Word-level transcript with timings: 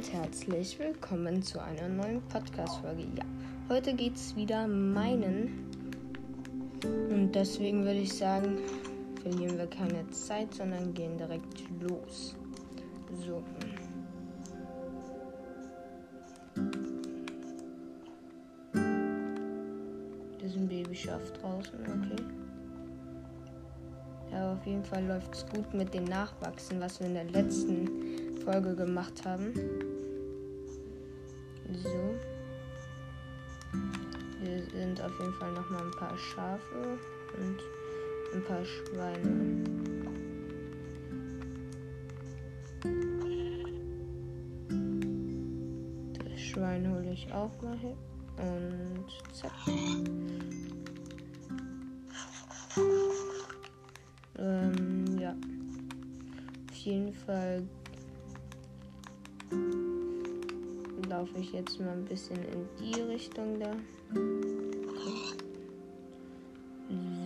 und 0.00 0.12
herzlich 0.14 0.78
willkommen 0.78 1.42
zu 1.42 1.62
einer 1.62 1.86
neuen 1.86 2.22
Podcast-Folge. 2.28 3.02
Ja, 3.18 3.24
heute 3.68 3.92
geht 3.92 4.16
es 4.16 4.34
wieder 4.34 4.66
meinen. 4.66 5.66
Und 7.10 7.32
deswegen 7.34 7.84
würde 7.84 7.98
ich 7.98 8.14
sagen, 8.14 8.56
verlieren 9.20 9.58
wir 9.58 9.66
keine 9.66 10.08
Zeit, 10.08 10.54
sondern 10.54 10.94
gehen 10.94 11.18
direkt 11.18 11.64
los. 11.82 12.34
So. 13.26 13.42
Da 18.72 20.46
ist 20.46 20.56
ein 20.56 20.66
Babyschaf 20.66 21.30
draußen, 21.32 21.78
okay. 21.78 22.22
Ja, 24.32 24.54
auf 24.54 24.64
jeden 24.64 24.84
Fall 24.84 25.04
läuft 25.04 25.34
es 25.34 25.44
gut 25.46 25.74
mit 25.74 25.92
dem 25.92 26.04
Nachwachsen, 26.04 26.80
was 26.80 27.00
wir 27.00 27.06
in 27.06 27.14
der 27.14 27.24
letzten 27.24 28.09
Folge 28.50 28.74
gemacht 28.74 29.24
haben. 29.24 29.52
So. 31.72 32.14
Hier 34.42 34.62
sind 34.72 35.00
auf 35.00 35.12
jeden 35.20 35.32
Fall 35.34 35.52
noch 35.52 35.70
mal 35.70 35.84
ein 35.84 35.90
paar 35.92 36.18
Schafe 36.18 36.98
und 37.38 37.58
ein 38.34 38.44
paar 38.44 38.64
Schweine. 38.64 39.62
Das 46.18 46.40
Schwein 46.40 46.90
hole 46.90 47.12
ich 47.12 47.32
auch 47.32 47.62
mal 47.62 47.78
hin. 47.78 47.96
Und 48.36 49.06
zack. 49.32 49.52
Ähm, 54.38 55.18
ja. 55.20 55.36
Auf 56.70 56.76
jeden 56.78 57.12
Fall 57.12 57.62
laufe 61.20 61.38
ich 61.38 61.52
jetzt 61.52 61.78
mal 61.78 61.90
ein 61.90 62.04
bisschen 62.06 62.38
in 62.38 62.66
die 62.78 62.98
Richtung 63.02 63.60
da. 63.60 63.72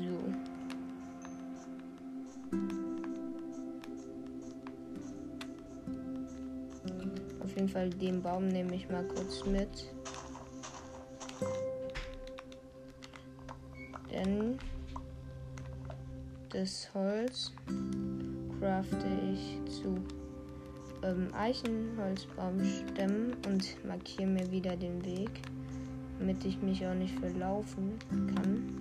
So. 0.02 0.18
Auf 7.44 7.54
jeden 7.54 7.68
Fall 7.68 7.88
den 7.90 8.20
Baum 8.20 8.48
nehme 8.48 8.74
ich 8.74 8.88
mal 8.88 9.04
kurz 9.04 9.44
mit. 9.46 9.92
Denn 14.10 14.58
das 16.48 16.92
Holz 16.94 17.52
crafte 18.58 19.06
ich 19.32 19.60
zu 19.72 19.94
ähm, 21.04 21.28
Eichenholzbaumstämmen 21.34 23.36
und 23.46 23.84
markiere 23.84 24.26
mir 24.26 24.50
wieder 24.50 24.74
den 24.76 25.04
Weg, 25.04 25.30
damit 26.18 26.44
ich 26.44 26.60
mich 26.62 26.84
auch 26.86 26.94
nicht 26.94 27.16
verlaufen 27.18 27.98
kann. 28.34 28.80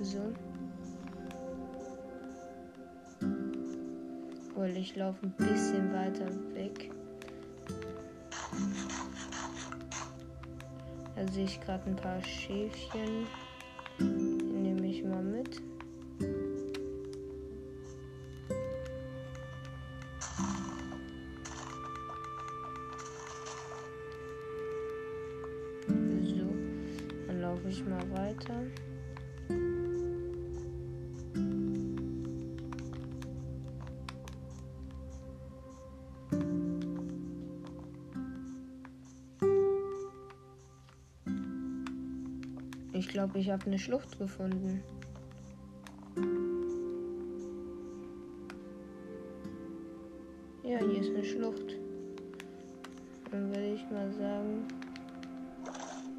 So. 0.00 0.32
Weil 4.54 4.76
ich 4.76 4.94
laufe 4.96 5.24
ein 5.24 5.32
bisschen 5.36 5.90
weiter 5.92 6.28
weg. 6.54 6.90
Da 11.14 11.26
sehe 11.32 11.44
ich 11.44 11.60
gerade 11.60 11.88
ein 11.88 11.94
paar 11.96 12.20
Schäfchen. 12.22 13.26
Ich 43.02 43.08
glaube, 43.08 43.40
ich 43.40 43.50
habe 43.50 43.66
eine 43.66 43.80
Schlucht 43.80 44.16
gefunden. 44.16 44.80
Ja, 50.62 50.78
hier 50.78 51.00
ist 51.00 51.10
eine 51.10 51.24
Schlucht. 51.24 51.74
Dann 53.28 53.48
würde 53.48 53.74
ich 53.74 53.82
mal 53.90 54.12
sagen, 54.12 54.68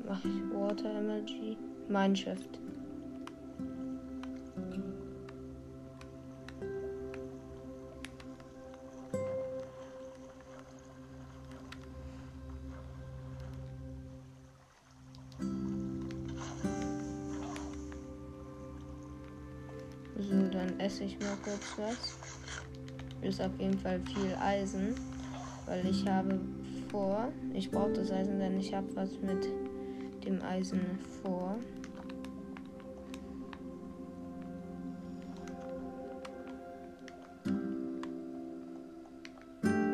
mache 0.06 0.28
ich 0.28 0.54
Water 0.54 0.92
Energy 0.92 1.58
Mineshaft. 1.88 2.60
Ich 21.06 21.20
mal 21.20 21.38
kurz 21.44 21.78
was. 21.78 22.18
Ist 23.22 23.42
auf 23.42 23.52
jeden 23.60 23.78
Fall 23.80 24.00
viel 24.02 24.36
Eisen, 24.40 24.96
weil 25.66 25.86
ich 25.88 26.08
habe 26.08 26.40
vor, 26.90 27.30
ich 27.54 27.70
brauche 27.72 27.94
das 27.94 28.12
Eisen, 28.12 28.40
denn 28.40 28.60
ich 28.60 28.74
habe 28.74 28.88
was 28.96 29.20
mit 29.22 29.48
dem 30.26 30.42
Eisen 30.42 30.82
vor. 31.22 31.56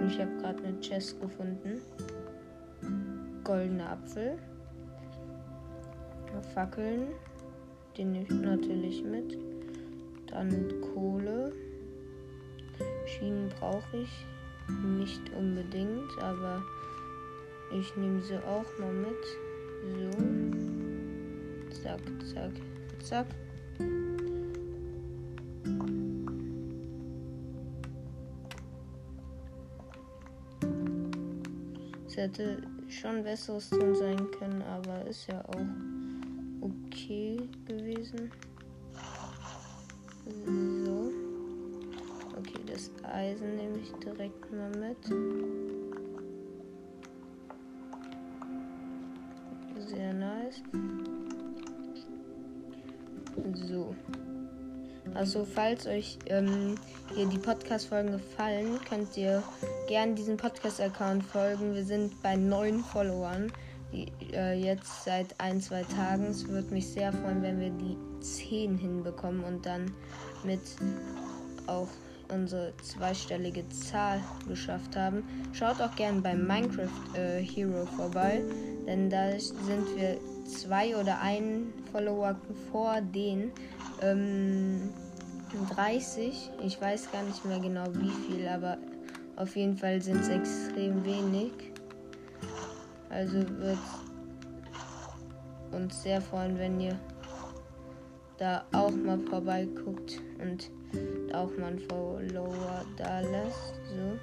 Ich 0.07 0.19
habe 0.19 0.31
gerade 0.41 0.63
eine 0.63 0.79
Chest 0.79 1.19
gefunden. 1.21 1.81
Goldener 3.43 3.91
Apfel. 3.91 4.37
Fackeln. 6.53 7.07
Den 7.97 8.11
nehme 8.11 8.25
ich 8.25 8.31
natürlich 8.31 9.03
mit. 9.03 9.48
Dann 10.39 10.71
Kohle. 10.93 11.51
Schienen 13.05 13.49
brauche 13.59 13.97
ich 13.97 14.25
nicht 14.85 15.21
unbedingt, 15.33 16.17
aber 16.17 16.63
ich 17.77 17.93
nehme 17.97 18.21
sie 18.21 18.37
auch 18.37 18.65
mal 18.79 18.93
mit. 18.93 19.17
So. 19.97 21.81
Zack, 21.83 21.99
zack, 22.33 22.51
zack. 23.03 23.27
Es 32.07 32.15
hätte 32.15 32.61
schon 32.87 33.23
besseres 33.23 33.69
drin 33.71 33.93
sein 33.93 34.31
können, 34.39 34.61
aber 34.61 35.05
ist 35.05 35.27
ja 35.27 35.43
auch 35.49 35.65
okay 36.61 37.41
gewesen. 37.65 38.31
So. 40.45 41.11
Okay, 42.37 42.59
das 42.67 42.91
Eisen 43.03 43.55
nehme 43.55 43.77
ich 43.79 43.91
direkt 44.03 44.51
mal 44.51 44.69
mit. 44.71 44.97
Sehr 49.87 50.13
nice. 50.13 50.61
So. 53.67 53.95
Also 55.15 55.45
falls 55.45 55.87
euch 55.87 56.19
ähm, 56.27 56.75
hier 57.15 57.25
die 57.25 57.39
Podcast-Folgen 57.39 58.11
gefallen, 58.11 58.79
könnt 58.87 59.17
ihr 59.17 59.41
gern 59.87 60.15
diesem 60.15 60.37
Podcast-Account 60.37 61.23
folgen. 61.23 61.73
Wir 61.73 61.83
sind 61.83 62.21
bei 62.21 62.35
neun 62.35 62.83
Followern. 62.83 63.51
Äh, 63.91 64.59
jetzt 64.59 65.05
seit 65.05 65.39
ein, 65.39 65.61
zwei 65.61 65.83
Tagen. 65.83 66.25
Es 66.25 66.47
würde 66.47 66.73
mich 66.73 66.87
sehr 66.87 67.11
freuen, 67.11 67.41
wenn 67.41 67.59
wir 67.59 67.71
die 67.71 67.97
10 68.21 68.77
hinbekommen 68.77 69.43
und 69.43 69.65
dann 69.65 69.91
mit 70.43 70.61
auch 71.67 71.87
unsere 72.31 72.73
zweistellige 72.83 73.67
Zahl 73.69 74.21
geschafft 74.47 74.95
haben. 74.95 75.23
Schaut 75.53 75.81
auch 75.81 75.95
gerne 75.95 76.21
bei 76.21 76.35
Minecraft 76.35 77.15
äh, 77.15 77.41
Hero 77.41 77.85
vorbei, 77.97 78.43
denn 78.85 79.09
da 79.09 79.31
sind 79.31 79.95
wir 79.95 80.19
zwei 80.45 80.95
oder 80.95 81.19
ein 81.21 81.73
Follower 81.91 82.35
vor 82.71 83.01
den 83.01 83.51
ähm, 84.01 84.89
30. 85.75 86.51
Ich 86.63 86.79
weiß 86.79 87.11
gar 87.11 87.23
nicht 87.23 87.43
mehr 87.45 87.59
genau 87.59 87.87
wie 87.93 88.11
viel, 88.27 88.47
aber 88.47 88.77
auf 89.35 89.55
jeden 89.55 89.77
Fall 89.77 90.01
sind 90.01 90.21
es 90.21 90.29
extrem 90.29 91.03
wenig. 91.03 91.51
Also 93.09 93.37
wird 93.37 93.77
uns 95.71 96.03
sehr 96.03 96.21
freuen, 96.21 96.57
wenn 96.57 96.79
ihr 96.79 96.97
da 98.37 98.63
auch 98.71 98.91
mal 98.91 99.19
vorbeiguckt 99.19 100.21
und 100.39 100.69
auch 101.33 101.49
mal 101.57 101.73
ein 101.73 101.79
Follower 101.79 102.85
da 102.97 103.19
lässt. 103.19 103.75
So. 103.89 104.17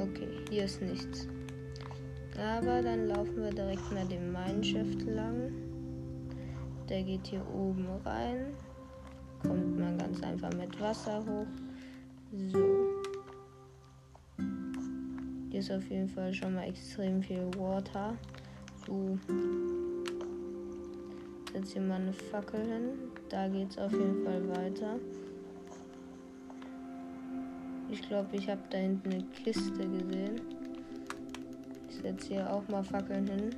Okay, 0.00 0.28
hier 0.50 0.64
ist 0.64 0.80
nichts. 0.80 1.26
Aber 2.38 2.82
dann 2.82 3.08
laufen 3.08 3.36
wir 3.36 3.50
direkt 3.50 3.90
mal 3.92 4.06
dem 4.06 4.32
Mineshaft 4.32 5.02
lang. 5.02 5.52
Der 6.88 7.02
geht 7.02 7.26
hier 7.26 7.44
oben 7.52 7.86
rein. 8.04 8.54
Kommt 9.42 9.78
man 9.78 9.98
ganz 9.98 10.22
einfach 10.22 10.52
mit 10.54 10.80
Wasser 10.80 11.24
hoch. 11.24 11.46
So. 12.52 12.58
Hier 15.50 15.60
ist 15.60 15.70
auf 15.70 15.88
jeden 15.90 16.08
Fall 16.08 16.32
schon 16.34 16.54
mal 16.54 16.68
extrem 16.68 17.22
viel 17.22 17.48
Water. 17.56 18.16
Du 18.86 19.18
setzt 21.52 21.72
hier 21.72 21.82
mal 21.82 22.00
eine 22.00 22.12
Fackel 22.12 22.60
hin. 22.60 22.90
Da 23.28 23.48
geht 23.48 23.70
es 23.70 23.78
auf 23.78 23.92
jeden 23.92 24.24
Fall 24.24 24.48
weiter. 24.50 24.98
Ich 27.90 28.02
glaube, 28.02 28.36
ich 28.36 28.48
habe 28.48 28.60
da 28.70 28.78
hinten 28.78 29.10
eine 29.12 29.24
Kiste 29.24 29.88
gesehen. 29.88 30.40
Ich 31.88 31.96
setze 31.96 32.28
hier 32.28 32.52
auch 32.52 32.66
mal 32.68 32.84
Fackeln 32.84 33.26
hin. 33.26 33.50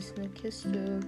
Ist 0.00 0.18
eine 0.18 0.28
Kiste. 0.30 1.00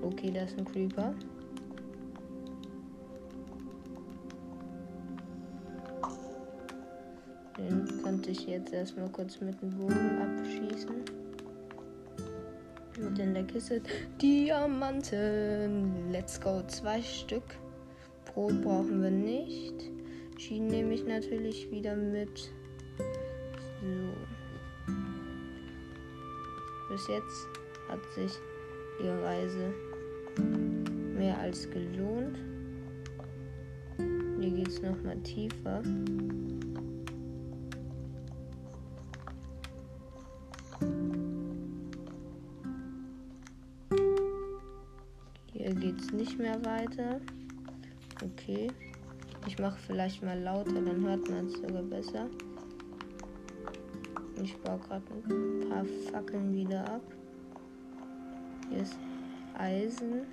Okay, 0.00 0.30
da 0.32 0.44
ist 0.44 0.56
ein 0.56 0.64
Creeper. 0.64 1.14
Den 7.58 8.02
konnte 8.02 8.30
ich 8.30 8.46
jetzt 8.46 8.72
erstmal 8.72 9.10
kurz 9.10 9.38
mit 9.42 9.60
dem 9.60 9.76
Bogen 9.76 10.22
abschießen. 10.22 11.04
Und 12.96 13.18
in 13.18 13.34
der 13.34 13.44
Kiste 13.44 13.82
Diamanten. 14.22 16.10
Let's 16.10 16.40
go. 16.40 16.62
Zwei 16.66 17.02
Stück. 17.02 17.61
Brot 18.34 18.62
brauchen 18.62 19.02
wir 19.02 19.10
nicht. 19.10 19.90
Schienen 20.38 20.68
nehme 20.68 20.94
ich 20.94 21.04
natürlich 21.04 21.70
wieder 21.70 21.94
mit. 21.94 22.50
So. 23.80 24.12
Bis 26.90 27.08
jetzt 27.08 27.48
hat 27.88 28.00
sich 28.14 28.32
die 29.00 29.08
Reise 29.08 29.72
mehr 31.16 31.38
als 31.38 31.68
gelohnt. 31.70 32.38
Hier 34.40 34.50
geht 34.50 34.68
es 34.68 34.82
nochmal 34.82 35.18
tiefer. 35.20 35.82
Hier 45.52 45.74
geht 45.74 46.00
es 46.00 46.12
nicht 46.12 46.38
mehr 46.38 46.64
weiter. 46.64 47.20
Okay. 48.42 48.68
Ich 49.46 49.56
mache 49.60 49.78
vielleicht 49.86 50.20
mal 50.22 50.38
lauter, 50.40 50.72
dann 50.72 51.06
hört 51.06 51.28
man 51.30 51.46
es 51.46 51.52
sogar 51.54 51.82
besser. 51.82 52.28
Ich 54.42 54.56
baue 54.58 54.80
gerade 54.80 55.04
ein 55.30 55.68
paar 55.68 55.84
Fackeln 56.10 56.52
wieder 56.52 56.84
ab. 56.92 57.02
Hier 58.68 58.80
ist 58.80 58.98
Eisen. 59.56 60.26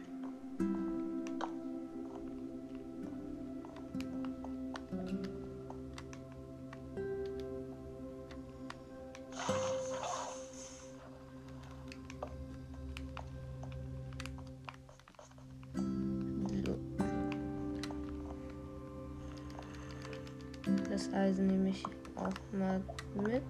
Das 20.99 21.13
Eisen 21.13 21.47
nehme 21.47 21.69
ich 21.69 21.81
auch 22.17 22.33
mal 22.51 22.81
mit. 23.15 23.41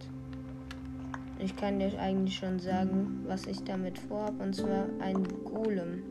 Ich 1.39 1.55
kann 1.55 1.79
dir 1.79 1.99
eigentlich 1.99 2.35
schon 2.35 2.59
sagen, 2.59 3.23
was 3.25 3.47
ich 3.47 3.63
damit 3.63 3.97
vorhabe. 3.97 4.43
Und 4.43 4.55
zwar 4.55 4.85
ein 4.99 5.23
Golem 5.45 6.03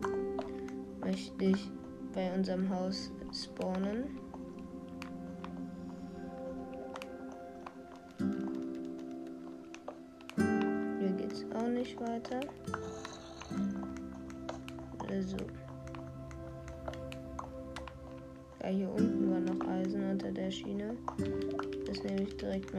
möchte 1.01 1.45
ich 1.45 1.71
bei 2.13 2.35
unserem 2.35 2.69
Haus 2.71 3.13
spawnen. 3.33 4.19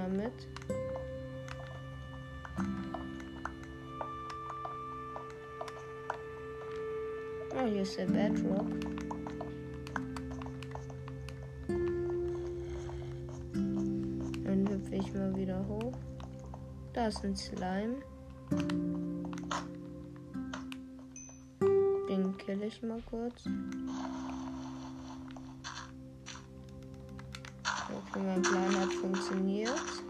Ich 0.09 0.17
direkt 0.17 0.17
mal 0.17 0.17
mit. 0.17 0.47
Oh, 7.55 7.65
hier 7.65 7.81
ist 7.81 7.97
der 7.97 8.05
Bedrock. 8.05 8.67
Dann 14.43 14.69
hüpfe 14.69 14.95
ich 14.95 15.13
mal 15.13 15.35
wieder 15.35 15.67
hoch. 15.67 15.93
Da 16.93 17.07
ist 17.07 17.23
ein 17.23 17.35
Slime. 17.35 17.95
Den 22.09 22.37
kill 22.37 22.63
ich 22.63 22.81
mal 22.81 23.01
kurz. 23.09 23.43
Okay, 28.11 28.23
mein 28.25 28.41
Plan 28.41 28.79
hat 28.79 28.91
funktioniert. 28.93 30.03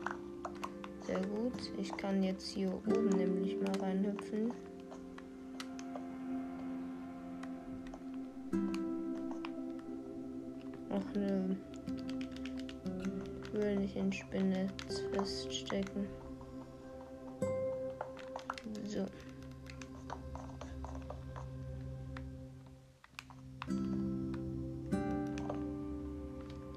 Sehr 1.06 1.20
gut. 1.20 1.72
Ich 1.78 1.96
kann 1.98 2.24
jetzt 2.24 2.48
hier 2.48 2.74
oben 2.74 3.10
nämlich 3.10 3.58
mal 3.60 3.76
reinhüpfen. 3.82 4.54
Noch 10.90 11.16
eine 11.16 11.58
will 13.52 13.76
nicht 13.76 13.98
in 13.98 14.14
Spinne 14.14 14.68
feststecken. 15.12 16.08
So. 18.86 19.06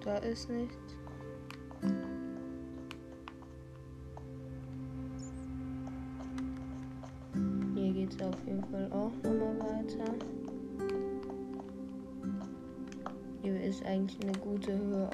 Da 0.05 0.17
ist 0.17 0.51
nichts. 0.51 1.02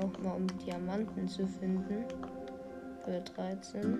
Gute 0.09 0.23
Höhe, 0.23 0.25
auch 0.25 0.25
mal 0.25 0.37
um 0.37 0.47
Diamanten 0.59 1.29
zu 1.29 1.47
finden. 1.47 2.05
Für 3.05 3.21
13. 3.21 3.99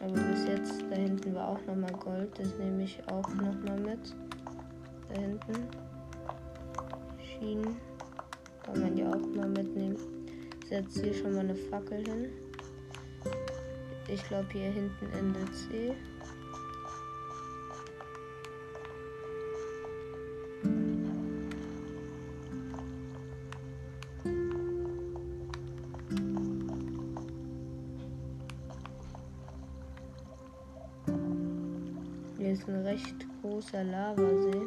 Aber 0.00 0.12
bis 0.12 0.46
jetzt, 0.46 0.82
da 0.90 0.96
hinten 0.96 1.34
war 1.34 1.48
auch 1.48 1.60
nochmal 1.66 1.92
Gold. 1.92 2.30
Das 2.38 2.56
nehme 2.58 2.82
ich 2.82 3.00
auch 3.08 3.28
nochmal 3.28 3.78
mit. 3.80 4.14
Da 5.08 5.20
hinten. 5.20 5.68
Schienen. 7.22 7.76
Kann 8.64 8.80
man 8.80 8.96
ja 8.96 9.08
auch 9.10 9.36
mal 9.36 9.48
mitnehmen. 9.48 9.96
Setze 10.68 11.02
hier 11.04 11.14
schon 11.14 11.34
mal 11.34 11.40
eine 11.40 11.54
Fackel 11.54 12.04
hin. 12.04 12.30
Ich 14.08 14.22
glaube, 14.24 14.48
hier 14.52 14.70
hinten 14.70 15.06
endet 15.18 15.54
sie. 15.54 15.92
ist 32.62 32.68
ein 32.68 32.86
recht 32.86 33.26
großer 33.40 33.82
Lavasee. 33.82 34.66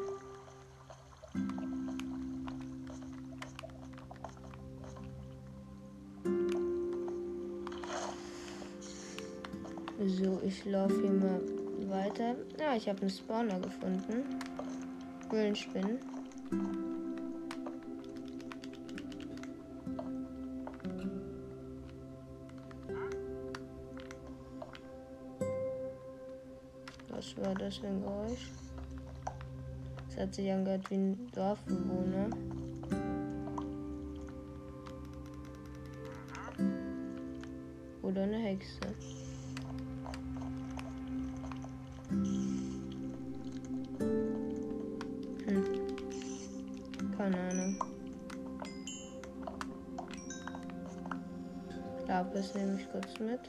So, 10.08 10.42
ich 10.46 10.66
laufe 10.66 11.02
hier 11.02 11.12
mal 11.12 11.42
weiter. 11.88 12.36
Ja, 12.60 12.76
ich 12.76 12.90
habe 12.90 13.00
einen 13.02 13.10
Spawner 13.10 13.60
gefunden. 13.62 14.40
Höhlenspinnen. 15.30 16.15
Ein 27.84 28.02
Geräusch? 28.02 28.52
Das 30.08 30.18
hat 30.18 30.34
sich 30.36 30.52
angehört 30.52 30.90
wie 30.90 30.96
ein 30.96 31.32
Dorfbewohner. 31.34 32.30
Oder 38.02 38.24
eine 38.24 38.38
Hexe. 38.38 38.80
Hm. 42.10 42.82
Keine 47.18 47.40
Ahnung. 47.50 47.80
Lapis 52.08 52.54
nehme 52.56 52.80
ich 52.80 52.90
kurz 52.92 53.20
mit. 53.20 53.42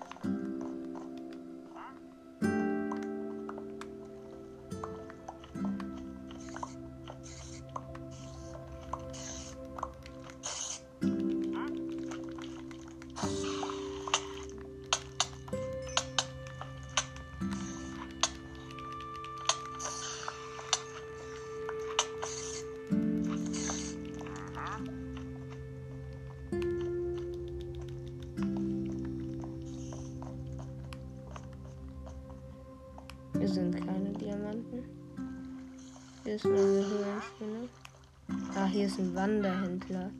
Wanderhändler. 39.26 40.10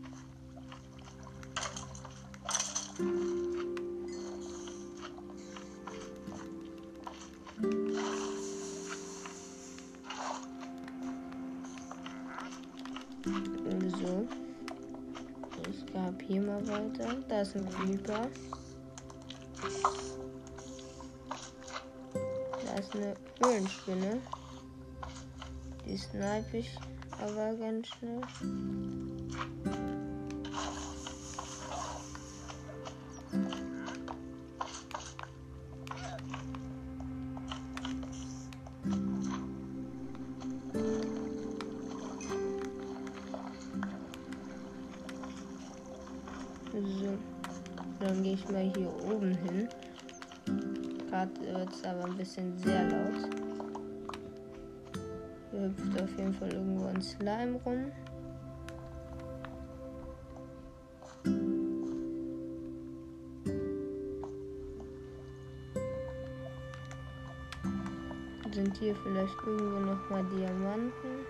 So. 14.02 14.26
Ich 15.70 15.86
gab 15.92 16.20
hier 16.22 16.42
mal 16.42 16.66
weiter. 16.66 17.14
Da 17.28 17.42
ist 17.42 17.54
ein 17.54 17.68
Creeper. 17.68 18.26
Da 22.64 22.74
ist 22.74 22.92
eine 22.96 23.14
Höhlenspinne. 23.40 24.20
Die 25.86 25.96
snipe 25.96 26.56
ich 26.56 26.76
aber 27.26 27.54
ganz 27.56 27.88
schnell. 27.88 28.20
So, 46.72 47.18
dann 48.00 48.22
gehe 48.22 48.34
ich 48.34 48.48
mal 48.50 48.70
hier 48.76 48.92
oben 49.04 49.34
hin. 49.34 49.68
Gerade 51.08 51.30
wird 51.40 51.72
es 51.72 51.84
aber 51.84 52.04
ein 52.04 52.16
bisschen 52.16 52.56
sehr 52.58 52.84
laut. 52.84 53.45
Hüpft 55.66 56.00
auf 56.00 56.16
jeden 56.16 56.32
Fall 56.32 56.52
irgendwo 56.52 56.86
ein 56.86 57.02
Slime 57.02 57.60
rum. 57.64 57.90
Sind 68.52 68.76
hier 68.78 68.94
vielleicht 68.96 69.34
irgendwo 69.44 69.80
noch 69.80 70.08
mal 70.08 70.24
Diamanten? 70.34 71.26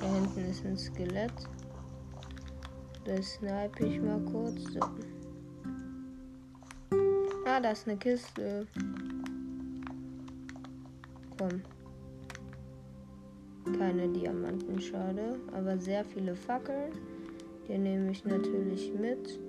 Da 0.00 0.06
hinten 0.06 0.50
ist 0.50 0.64
ein 0.64 0.78
Skelett. 0.78 1.32
Das 3.04 3.34
snipe 3.34 3.84
ich 3.84 4.00
mal 4.00 4.20
kurz. 4.20 4.62
So. 4.72 4.80
Ah, 7.52 7.58
da 7.58 7.72
ist 7.72 7.88
eine 7.88 7.96
Kiste. 7.96 8.64
Komm. 11.36 11.62
Keine 13.76 14.08
Diamanten, 14.08 14.80
schade. 14.80 15.34
Aber 15.52 15.76
sehr 15.76 16.04
viele 16.04 16.36
Fackeln. 16.36 16.92
Die 17.66 17.76
nehme 17.76 18.12
ich 18.12 18.24
natürlich 18.24 18.94
mit. 18.94 19.40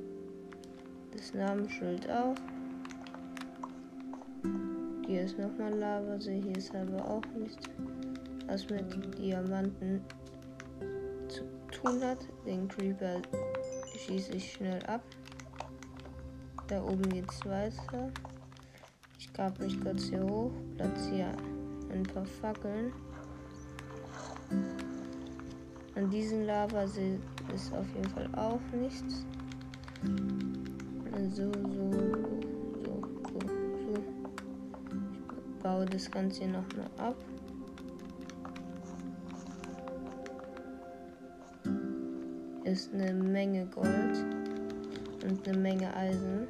Das 1.11 1.35
Namensschild 1.35 2.09
auch. 2.09 2.33
Hier 5.05 5.21
ist 5.21 5.37
nochmal 5.37 5.77
Lavasee. 5.77 6.41
Hier 6.41 6.57
ist 6.57 6.73
aber 6.73 7.07
auch 7.07 7.25
nichts, 7.37 7.69
was 8.47 8.67
mit 8.67 9.15
Diamanten 9.19 10.01
zu 11.27 11.43
tun 11.69 12.03
hat. 12.03 12.25
Den 12.47 12.67
Creeper 12.67 13.21
schieße 13.95 14.33
ich 14.33 14.53
schnell 14.53 14.83
ab. 14.87 15.03
Da 16.71 16.81
oben 16.81 17.09
geht's 17.09 17.45
weiter. 17.45 18.09
Ich 19.19 19.33
grab 19.33 19.59
mich 19.59 19.77
kurz 19.81 20.03
hier 20.03 20.23
hoch, 20.23 20.53
platziere 20.77 21.33
ein 21.91 22.03
paar 22.03 22.25
Fackeln. 22.25 22.93
An 25.95 26.09
diesem 26.09 26.45
Lavasee 26.45 27.19
ist 27.53 27.73
auf 27.73 27.85
jeden 27.93 28.09
Fall 28.11 28.29
auch 28.37 28.61
nichts. 28.71 29.25
So, 31.35 31.51
so, 31.51 31.51
so, 31.51 33.01
so, 33.25 33.49
so. 33.83 34.03
Ich 35.49 35.61
baue 35.61 35.85
das 35.87 36.09
Ganze 36.09 36.45
hier 36.45 36.53
nochmal 36.53 36.89
ab. 36.99 37.17
Ist 42.63 42.93
eine 42.93 43.13
Menge 43.13 43.65
Gold 43.65 44.25
und 45.25 45.45
eine 45.45 45.57
Menge 45.57 45.93
Eisen. 45.93 46.47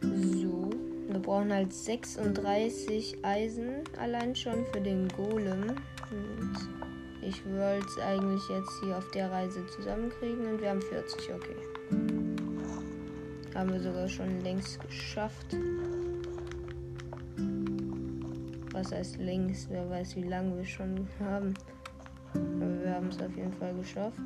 So, 0.00 0.70
wir 1.08 1.20
brauchen 1.20 1.52
halt 1.52 1.72
36 1.72 3.18
Eisen 3.22 3.84
allein 3.98 4.34
schon 4.34 4.64
für 4.72 4.80
den 4.80 5.08
Golem. 5.08 5.76
Und 6.10 6.56
ich 7.22 7.44
wollte 7.46 7.86
es 7.86 7.98
eigentlich 7.98 8.48
jetzt 8.48 8.70
hier 8.82 8.96
auf 8.96 9.10
der 9.10 9.30
Reise 9.30 9.64
zusammenkriegen 9.66 10.46
und 10.46 10.60
wir 10.60 10.70
haben 10.70 10.82
40, 10.82 11.34
okay. 11.34 11.56
Haben 13.54 13.72
wir 13.72 13.80
sogar 13.80 14.08
schon 14.08 14.40
längst 14.40 14.80
geschafft. 14.80 15.56
Was 18.72 18.92
heißt 18.92 19.18
längst? 19.18 19.68
Wer 19.68 19.90
weiß, 19.90 20.16
wie 20.16 20.22
lange 20.22 20.56
wir 20.56 20.64
schon 20.64 21.06
haben. 21.18 21.52
Aber 22.32 22.82
wir 22.82 22.94
haben 22.94 23.08
es 23.08 23.20
auf 23.20 23.36
jeden 23.36 23.52
Fall 23.52 23.74
geschafft. 23.74 24.18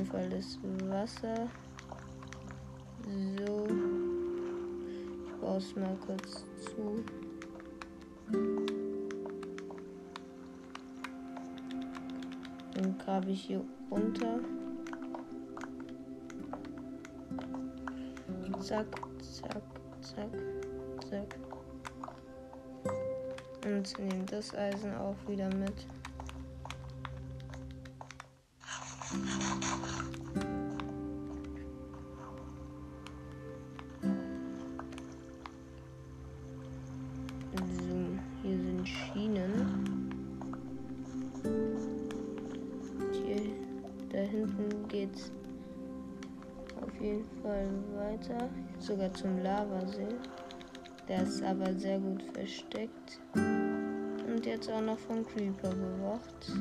Jeden 0.00 0.12
Fall 0.12 0.28
das 0.30 0.58
Wasser. 0.88 1.48
So. 3.36 3.66
Ich 5.26 5.40
baue 5.40 5.58
es 5.58 5.76
mal 5.76 5.96
kurz 6.06 6.44
zu. 6.64 7.04
Dann 12.74 12.98
grabe 12.98 13.30
ich 13.30 13.42
hier 13.42 13.62
runter. 13.90 14.40
Zack, 18.60 18.86
zack, 19.20 19.62
zack, 20.00 20.30
zack. 21.10 21.38
Und 23.66 23.98
nehme 23.98 24.24
das 24.24 24.54
Eisen 24.54 24.94
auch 24.94 25.16
wieder 25.26 25.52
mit. 25.54 25.86
Der 51.10 51.24
ist 51.24 51.42
aber 51.42 51.74
sehr 51.74 51.98
gut 51.98 52.22
versteckt. 52.32 53.20
Und 53.34 54.46
jetzt 54.46 54.70
auch 54.70 54.80
noch 54.80 54.96
vom 54.96 55.26
Creeper 55.26 55.70
bewacht. 55.70 56.52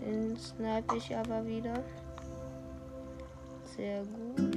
Den 0.00 0.34
snipe 0.38 0.96
ich 0.96 1.14
aber 1.14 1.46
wieder. 1.46 1.84
Sehr 3.76 4.04
gut. 4.04 4.56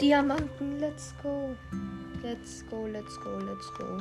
Diamanten, 0.00 0.78
let's 0.78 1.14
go. 1.22 1.54
Let's 2.22 2.64
go, 2.70 2.86
let's 2.86 3.20
go, 3.20 3.38
let's 3.40 3.70
go. 3.74 3.98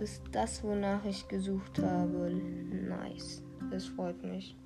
Ist 0.00 0.22
das, 0.32 0.64
wonach 0.64 1.04
ich 1.04 1.28
gesucht 1.28 1.78
habe. 1.78 2.30
Nice. 2.88 3.42
Das 3.70 3.86
freut 3.86 4.22
mich. 4.24 4.56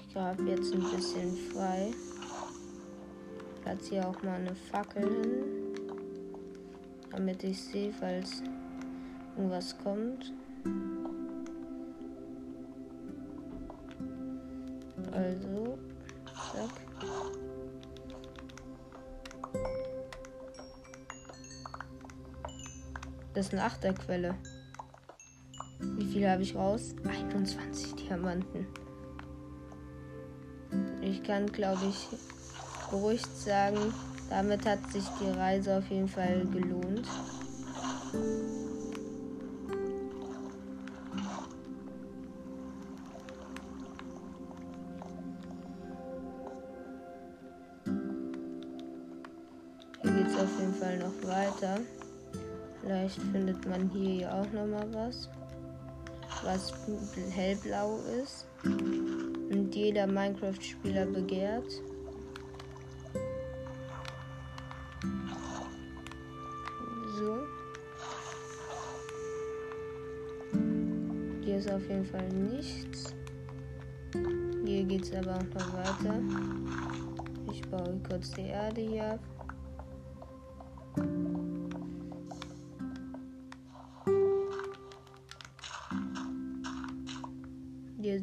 Ich 0.00 0.14
grabe 0.14 0.42
jetzt 0.44 0.72
ein 0.74 0.82
bisschen 0.94 1.34
frei. 1.52 1.90
Platziere 3.62 4.06
auch 4.06 4.22
mal 4.22 4.40
eine 4.40 4.54
Fackel 4.54 5.02
hin. 5.02 5.74
Damit 7.10 7.42
ich 7.44 7.60
sehe, 7.60 7.92
falls 7.92 8.42
irgendwas 9.36 9.76
kommt. 9.78 10.32
Das 23.36 23.48
ist 23.48 23.52
eine 23.52 23.64
Achterquelle. 23.64 24.34
Wie 25.78 26.06
viel 26.06 26.26
habe 26.26 26.40
ich 26.40 26.54
raus? 26.54 26.94
21 27.06 27.94
Diamanten. 27.96 28.66
Ich 31.02 31.22
kann, 31.22 31.46
glaube 31.52 31.82
ich, 31.86 32.08
beruhigt 32.90 33.36
sagen, 33.36 33.92
damit 34.30 34.64
hat 34.64 34.90
sich 34.90 35.04
die 35.20 35.38
Reise 35.38 35.76
auf 35.76 35.90
jeden 35.90 36.08
Fall 36.08 36.46
gelohnt. 36.46 37.06
Man 53.76 53.90
hier 53.90 54.32
auch 54.32 54.50
noch 54.52 54.66
mal 54.66 54.88
was, 54.92 55.28
was 56.42 56.72
hellblau 57.30 57.98
ist 58.22 58.46
und 58.64 59.70
jeder 59.74 60.06
Minecraft-Spieler 60.06 61.06
begehrt. 61.06 61.70
So. 67.18 67.38
Hier 71.42 71.58
ist 71.58 71.70
auf 71.70 71.82
jeden 71.88 72.04
Fall 72.04 72.28
nichts. 72.28 73.14
Hier 74.64 74.84
geht 74.84 75.02
es 75.02 75.12
aber 75.12 75.36
auch 75.36 75.54
noch 75.54 75.72
weiter. 75.74 76.20
Ich 77.52 77.62
baue 77.68 78.00
kurz 78.08 78.30
die 78.32 78.48
Erde 78.48 78.80
hier 78.80 79.12
ab. 79.12 79.35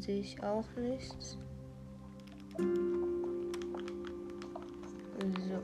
Sehe 0.04 0.20
ich 0.20 0.44
auch 0.44 0.66
nichts. 0.76 1.38
So. 5.22 5.60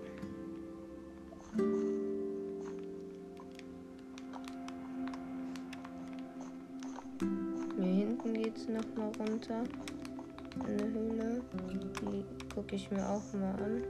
Hier 7.78 7.86
hinten 7.86 8.34
geht 8.34 8.56
es 8.56 8.68
nochmal 8.70 9.12
runter. 9.20 9.64
Eine 10.66 10.84
Höhle. 10.84 11.42
Die 12.02 12.54
gucke 12.56 12.76
ich 12.76 12.90
mir 12.92 13.10
auch 13.10 13.34
mal 13.34 13.56
an. 13.62 13.84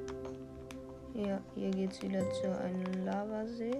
Ja, 1.13 1.39
hier 1.53 1.69
geht 1.69 1.91
es 1.91 2.01
wieder 2.01 2.27
zu 2.31 2.57
einem 2.59 3.05
Lavasee. 3.05 3.79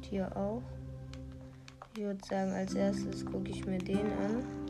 Hier 0.00 0.34
auch. 0.34 0.62
Ich 1.94 2.02
würde 2.02 2.24
sagen, 2.26 2.52
als 2.52 2.74
erstes 2.74 3.26
gucke 3.26 3.50
ich 3.50 3.66
mir 3.66 3.78
den 3.78 3.98
an. 3.98 4.61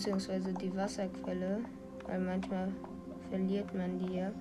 Beziehungsweise 0.00 0.54
die 0.54 0.74
Wasserquelle. 0.74 1.60
Weil 2.06 2.20
manchmal 2.20 2.72
verliert 3.28 3.74
man 3.74 3.98
die 3.98 4.14
ja. 4.14 4.32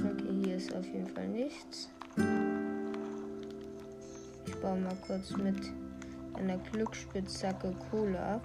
Okay, 0.00 0.42
hier 0.42 0.56
ist 0.56 0.74
auf 0.74 0.84
jeden 0.84 1.06
Fall 1.06 1.28
nichts. 1.28 1.88
Ich 4.46 4.56
baue 4.56 4.80
mal 4.80 4.96
kurz 5.06 5.30
mit 5.36 5.60
einer 6.34 6.58
Glücksspitzhacke 6.58 7.72
Kohle 7.88 8.18
ab. 8.18 8.42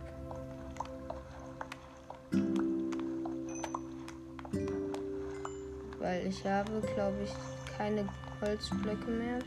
Weil 5.97 6.27
ich 6.27 6.45
habe, 6.45 6.79
glaube 6.93 7.17
ich, 7.23 7.33
keine 7.75 8.07
Holzblöcke 8.39 9.09
mehr. 9.09 9.39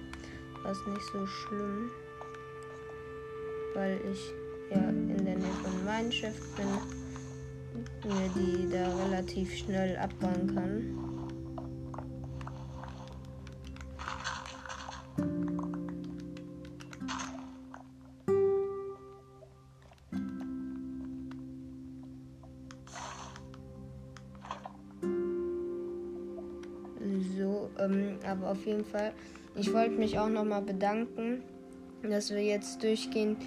Was 0.64 0.84
nicht 0.88 1.06
so 1.12 1.24
schlimm. 1.24 1.92
Weil 3.74 4.00
ich 4.10 4.34
ja 4.70 4.88
in 4.88 5.24
der 5.24 5.36
Nähe 5.36 5.54
von 5.62 5.84
Minecraft 5.84 6.32
bin. 6.56 6.66
Mir 8.04 8.30
die 8.36 8.68
da 8.70 8.94
relativ 9.04 9.56
schnell 9.56 9.96
abbauen 9.96 10.54
kann. 10.54 11.14
So, 27.36 27.70
ähm, 27.78 28.18
aber 28.26 28.50
auf 28.50 28.64
jeden 28.66 28.84
Fall, 28.84 29.12
ich 29.54 29.72
wollte 29.72 29.96
mich 29.96 30.18
auch 30.18 30.28
nochmal 30.28 30.62
bedanken, 30.62 31.42
dass 32.02 32.30
wir 32.30 32.42
jetzt 32.42 32.82
durchgehend 32.82 33.38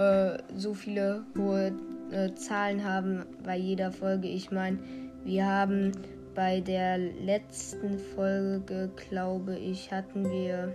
äh, 0.00 0.38
so 0.56 0.72
viele 0.72 1.24
hohe 1.36 1.72
äh, 2.10 2.34
Zahlen 2.34 2.84
haben 2.84 3.26
bei 3.44 3.56
jeder 3.56 3.92
Folge. 3.92 4.28
Ich 4.28 4.50
meine, 4.50 4.78
wir 5.24 5.44
haben 5.44 5.92
bei 6.34 6.60
der 6.60 6.96
letzten 6.96 7.98
Folge, 7.98 8.90
glaube 9.10 9.58
ich, 9.58 9.92
hatten 9.92 10.30
wir, 10.30 10.74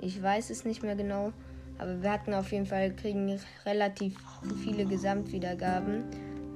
ich 0.00 0.22
weiß 0.22 0.48
es 0.48 0.64
nicht 0.64 0.82
mehr 0.82 0.96
genau, 0.96 1.32
aber 1.78 2.02
wir 2.02 2.10
hatten 2.10 2.32
auf 2.32 2.50
jeden 2.50 2.66
Fall, 2.66 2.94
kriegen 2.94 3.38
relativ 3.66 4.16
viele 4.64 4.86
Gesamtwiedergaben. 4.86 6.04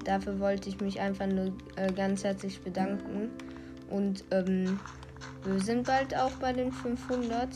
Dafür 0.04 0.40
wollte 0.40 0.70
ich 0.70 0.80
mich 0.80 1.00
einfach 1.00 1.26
nur 1.26 1.52
äh, 1.76 1.92
ganz 1.92 2.24
herzlich 2.24 2.62
bedanken. 2.62 3.30
Und 3.90 4.24
ähm, 4.30 4.80
wir 5.44 5.60
sind 5.60 5.86
bald 5.86 6.16
auch 6.16 6.32
bei 6.32 6.52
den 6.52 6.72
500. 6.72 7.48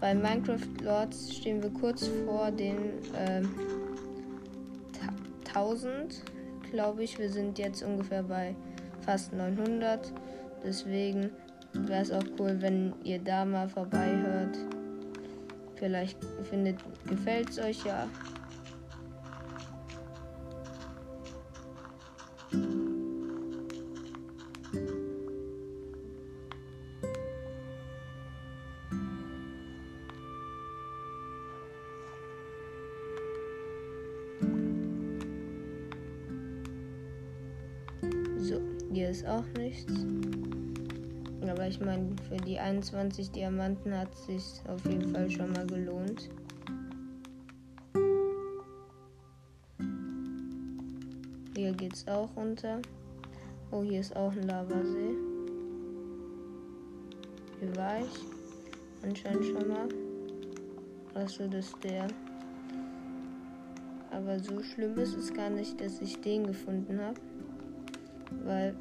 Bei 0.00 0.14
Minecraft 0.14 0.82
Lords 0.82 1.34
stehen 1.34 1.62
wir 1.62 1.70
kurz 1.70 2.08
vor 2.24 2.50
den 2.50 2.76
ähm, 3.16 3.50
1000, 5.48 6.22
glaube 6.70 7.02
ich. 7.02 7.18
Wir 7.18 7.30
sind 7.30 7.58
jetzt 7.58 7.82
ungefähr 7.82 8.22
bei 8.22 8.54
fast 9.00 9.32
900. 9.32 10.12
Deswegen 10.64 11.30
wäre 11.72 12.02
es 12.02 12.12
auch 12.12 12.24
cool, 12.38 12.56
wenn 12.60 12.94
ihr 13.02 13.18
da 13.18 13.44
mal 13.44 13.68
vorbei 13.68 14.16
hört. 14.22 14.56
Vielleicht 15.76 16.18
gefällt 17.06 17.50
es 17.50 17.58
euch 17.58 17.84
ja. 17.84 18.08
21 42.78 43.32
Diamanten 43.32 43.92
hat 43.92 44.16
sich 44.16 44.62
auf 44.68 44.84
jeden 44.84 45.12
Fall 45.12 45.28
schon 45.28 45.50
mal 45.52 45.66
gelohnt. 45.66 46.30
Hier 51.56 51.72
geht's 51.72 52.06
auch 52.06 52.28
runter. 52.36 52.80
Oh, 53.72 53.82
hier 53.82 53.98
ist 53.98 54.14
auch 54.14 54.30
ein 54.30 54.44
Lavasee. 54.44 55.16
Hier 57.58 57.74
war 57.74 57.98
ich 57.98 59.04
anscheinend 59.04 59.46
schon 59.46 59.66
mal. 59.66 59.88
Achso, 61.14 61.48
das 61.48 61.66
ist 61.66 61.82
der. 61.82 62.06
Aber 64.12 64.38
so 64.38 64.62
schlimm 64.62 64.96
ist 64.98 65.16
es 65.16 65.34
gar 65.34 65.50
nicht, 65.50 65.80
dass 65.80 66.00
ich 66.00 66.20
den 66.20 66.46
gefunden 66.46 67.00
habe. 67.00 67.20
Weil 68.44 68.76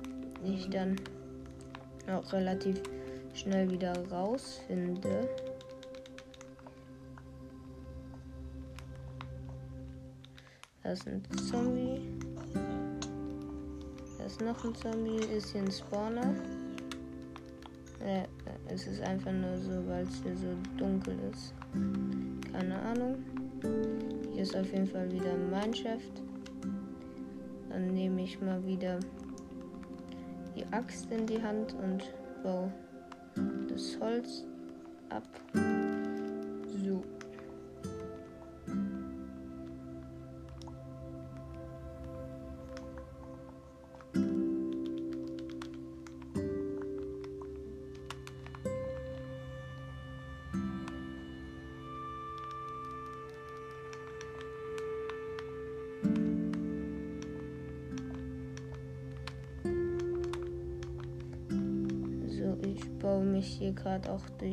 ich 0.45 0.69
dann 0.69 0.97
auch 2.07 2.31
relativ 2.31 2.79
schnell 3.37 3.69
wieder 3.69 3.93
rausfinde. 4.09 5.29
Das 10.83 10.99
ist 10.99 11.07
ein 11.07 11.23
Zombie. 11.49 12.01
Da 14.17 14.25
ist 14.25 14.41
noch 14.41 14.63
ein 14.63 14.73
Zombie. 14.75 15.17
Ist 15.17 15.51
hier 15.51 15.61
ein 15.61 15.71
Spawner. 15.71 16.33
Äh, 18.03 18.23
es 18.69 18.87
ist 18.87 19.01
einfach 19.01 19.31
nur 19.31 19.57
so, 19.57 19.87
weil 19.87 20.03
es 20.03 20.23
hier 20.23 20.35
so 20.35 20.47
dunkel 20.77 21.17
ist. 21.31 21.53
Keine 22.51 22.79
Ahnung. 22.79 23.17
Hier 24.31 24.43
ist 24.43 24.55
auf 24.55 24.71
jeden 24.71 24.87
Fall 24.87 25.11
wieder 25.11 25.33
ein 25.33 25.49
Mineshaft. 25.49 26.23
Dann 27.69 27.93
nehme 27.93 28.23
ich 28.23 28.39
mal 28.41 28.65
wieder 28.65 28.99
die 30.55 30.65
Axt 30.71 31.11
in 31.11 31.27
die 31.27 31.41
Hand 31.41 31.75
und 31.75 32.03
baue 32.43 32.71
das 33.67 33.97
Holz 33.99 34.45
ab. 35.09 35.23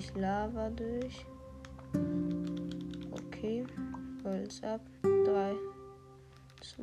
Durch 0.04 0.22
Lava 0.22 0.70
durch. 0.70 1.24
Okay, 3.10 3.64
Holz 4.24 4.62
ab. 4.62 4.80
3, 5.02 5.54
2. 6.60 6.82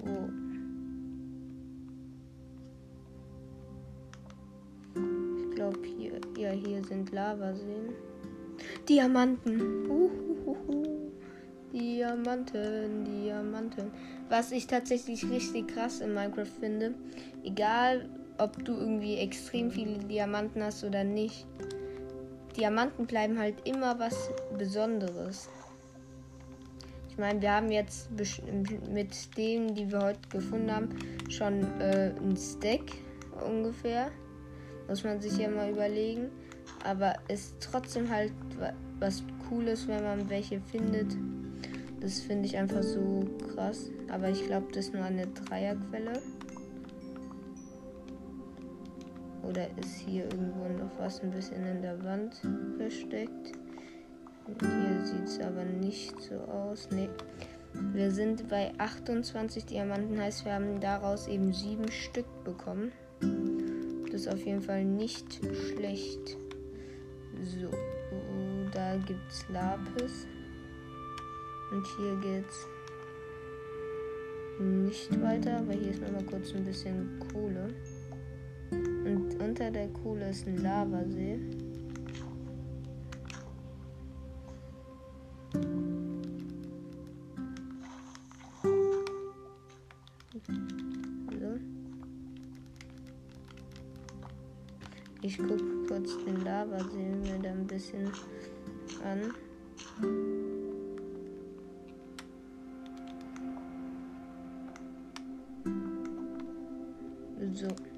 Ich 5.37 5.55
glaube 5.55 5.79
hier, 5.83 6.19
ja 6.37 6.51
hier 6.51 6.83
sind 6.83 7.11
Lavaseen. 7.11 7.93
Diamanten. 8.87 9.89
Uhuhuhu. 9.89 11.11
Diamanten, 11.73 13.05
Diamanten. 13.05 13.91
Was 14.29 14.51
ich 14.51 14.67
tatsächlich 14.67 15.29
richtig 15.29 15.67
krass 15.69 16.01
in 16.01 16.13
Minecraft 16.13 16.45
finde, 16.59 16.93
egal 17.43 18.09
ob 18.37 18.63
du 18.65 18.73
irgendwie 18.73 19.17
extrem 19.17 19.71
viele 19.71 19.97
Diamanten 19.99 20.63
hast 20.63 20.83
oder 20.83 21.03
nicht. 21.03 21.45
Diamanten 22.57 23.05
bleiben 23.05 23.39
halt 23.39 23.67
immer 23.67 23.97
was 23.99 24.29
Besonderes. 24.57 25.49
Ich 27.09 27.17
meine, 27.17 27.41
wir 27.41 27.51
haben 27.51 27.71
jetzt 27.71 28.09
mit 28.89 29.37
denen, 29.37 29.75
die 29.75 29.91
wir 29.91 30.01
heute 30.01 30.29
gefunden 30.29 30.71
haben, 30.71 30.89
schon 31.29 31.63
äh, 31.79 32.13
ein 32.19 32.37
Stack 32.37 32.83
ungefähr. 33.45 34.11
Muss 34.87 35.03
man 35.03 35.19
sich 35.21 35.37
ja 35.37 35.49
mal 35.49 35.69
überlegen. 35.71 36.29
Aber 36.83 37.13
ist 37.27 37.55
trotzdem 37.59 38.09
halt 38.09 38.31
was 38.99 39.23
Cooles, 39.47 39.87
wenn 39.87 40.03
man 40.03 40.29
welche 40.29 40.61
findet. 40.61 41.15
Das 41.99 42.19
finde 42.19 42.47
ich 42.47 42.57
einfach 42.57 42.81
so 42.81 43.23
krass. 43.53 43.91
Aber 44.09 44.29
ich 44.29 44.45
glaube, 44.45 44.67
das 44.73 44.85
ist 44.85 44.93
nur 44.93 45.03
eine 45.03 45.27
Dreierquelle. 45.27 46.13
Oder 49.43 49.67
ist 49.77 49.95
hier 49.95 50.23
irgendwo 50.25 50.67
noch 50.67 50.91
was 50.99 51.21
ein 51.21 51.31
bisschen 51.31 51.65
in 51.65 51.81
der 51.81 52.03
Wand 52.03 52.41
versteckt? 52.77 53.53
Hier 54.59 55.05
sieht 55.05 55.23
es 55.23 55.39
aber 55.39 55.63
nicht 55.63 56.19
so 56.21 56.35
aus. 56.35 56.89
Ne. 56.91 57.09
Wir 57.93 58.11
sind 58.11 58.49
bei 58.49 58.71
28 58.77 59.65
Diamanten, 59.65 60.19
heißt 60.19 60.45
wir 60.45 60.53
haben 60.53 60.79
daraus 60.79 61.27
eben 61.27 61.53
sieben 61.53 61.89
Stück 61.91 62.25
bekommen. 62.43 62.91
Das 64.11 64.21
ist 64.21 64.27
auf 64.27 64.45
jeden 64.45 64.61
Fall 64.61 64.83
nicht 64.83 65.39
schlecht. 65.53 66.37
So, 67.43 67.71
da 68.73 68.97
gibt's 68.97 69.45
Lapis. 69.49 70.27
Und 71.71 71.87
hier 71.97 72.15
geht's 72.21 72.67
nicht 74.59 75.21
weiter, 75.21 75.57
aber 75.57 75.73
hier 75.73 75.91
ist 75.91 76.01
nochmal 76.01 76.25
kurz 76.25 76.53
ein 76.53 76.65
bisschen 76.65 77.19
Kohle. 77.31 77.69
Unter 79.61 79.73
der 79.73 79.89
Kohle 79.89 80.29
ist 80.31 80.47
ein 80.47 80.57
Lavasee. 80.57 81.39
So. 91.29 91.59
Ich 95.21 95.37
gucke 95.37 95.85
kurz 95.87 96.17
den 96.25 96.43
Lavasee 96.43 97.15
mir 97.21 97.37
da 97.37 97.51
ein 97.51 97.67
bisschen 97.67 98.11
an. 99.03 99.31
So. 107.53 107.90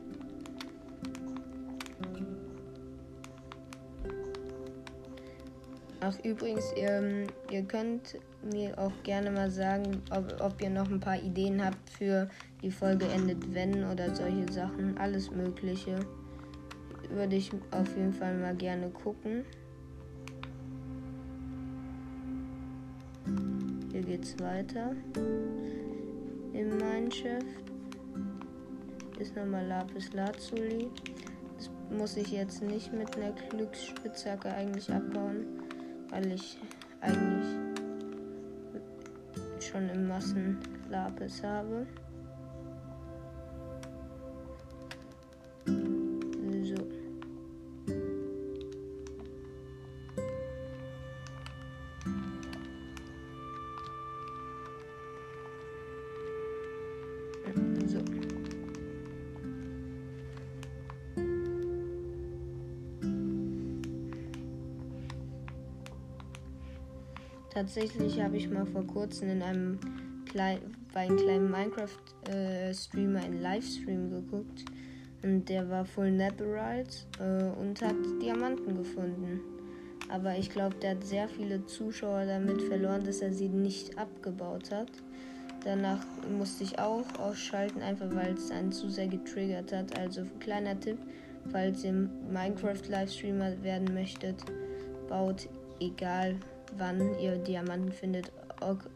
Ach, 6.06 6.20
übrigens, 6.26 6.74
ihr, 6.76 7.28
ihr 7.50 7.62
könnt 7.62 8.18
mir 8.42 8.78
auch 8.78 8.92
gerne 9.04 9.32
mal 9.32 9.50
sagen, 9.50 10.02
ob, 10.12 10.36
ob 10.42 10.62
ihr 10.62 10.70
noch 10.70 10.90
ein 10.90 11.00
paar 11.00 11.18
Ideen 11.18 11.64
habt 11.64 11.90
für 11.92 12.30
die 12.62 12.72
Folge 12.72 13.06
endet 13.06 13.54
wenn 13.54 13.86
oder 13.86 14.14
solche 14.14 14.52
Sachen. 14.52 14.98
Alles 14.98 15.32
Mögliche. 15.32 15.96
Würde 17.10 17.38
ich 17.38 17.52
auf 17.72 17.96
jeden 17.96 18.12
Fall 18.12 18.38
mal 18.38 18.54
gerne 18.54 18.90
gucken. 18.90 19.46
Hier 23.94 24.02
geht's 24.02 24.38
weiter. 24.40 24.94
Im 26.52 26.78
Mineshaft 26.80 27.46
ist 29.20 29.38
nochmal 29.38 29.66
Lapis 29.68 30.12
Lazuli. 30.12 30.90
Das 31.56 31.72
muss 31.98 32.18
ich 32.18 32.30
jetzt 32.34 32.62
nicht 32.62 32.92
mit 32.92 33.16
einer 33.16 33.32
Glücksspitzhacke 33.50 34.54
eigentlich 34.54 34.92
abbauen 34.92 35.63
weil 36.14 36.32
ich 36.32 36.58
eigentlich 37.02 37.58
schon 39.60 39.90
im 39.90 40.08
Massen 40.08 40.60
Lapis 40.90 41.42
habe. 41.44 41.88
Tatsächlich 67.54 68.20
habe 68.20 68.38
ich 68.38 68.50
mal 68.50 68.66
vor 68.66 68.86
kurzem 68.88 69.30
in 69.30 69.44
einem 69.44 69.80
klein, 70.26 70.60
bei 70.92 71.02
einem 71.02 71.18
kleinen 71.18 71.52
Minecraft-Streamer 71.52 73.20
äh, 73.20 73.26
einen 73.26 73.42
Livestream 73.42 74.10
geguckt 74.10 74.66
und 75.22 75.48
der 75.48 75.70
war 75.70 75.86
voll 75.86 76.10
Netherite 76.10 77.06
äh, 77.20 77.60
und 77.60 77.80
hat 77.84 77.96
Diamanten 78.22 78.76
gefunden. 78.76 79.42
Aber 80.10 80.36
ich 80.36 80.50
glaube, 80.50 80.76
der 80.82 80.92
hat 80.92 81.04
sehr 81.04 81.30
viele 81.30 81.64
Zuschauer 81.68 82.26
damit 82.26 82.62
verloren, 82.64 83.04
dass 83.04 83.22
er 83.22 83.32
sie 83.32 83.50
nicht 83.50 84.00
abgebaut 84.00 84.72
hat. 84.72 84.90
Danach 85.64 86.04
musste 86.36 86.64
ich 86.64 86.80
auch 86.80 87.06
ausschalten, 87.20 87.82
einfach 87.82 88.14
weil 88.16 88.34
es 88.34 88.50
einen 88.50 88.72
zu 88.72 88.90
sehr 88.90 89.08
getriggert 89.08 89.72
hat. 89.72 89.98
Also 90.00 90.24
kleiner 90.40 90.80
Tipp, 90.80 90.98
falls 91.52 91.84
ihr 91.84 91.94
Minecraft-Livestreamer 91.94 93.62
werden 93.62 93.94
möchtet, 93.94 94.44
baut 95.08 95.48
egal 95.80 96.36
wann 96.78 97.18
ihr 97.20 97.38
Diamanten 97.38 97.92
findet, 97.92 98.32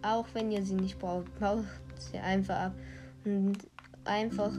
auch 0.02 0.28
wenn 0.34 0.52
ihr 0.52 0.64
sie 0.64 0.76
nicht 0.76 1.00
braucht, 1.00 1.40
baut 1.40 1.66
sie 1.98 2.18
einfach 2.18 2.58
ab. 2.58 2.74
Und 3.26 3.58
einfach 4.06 4.52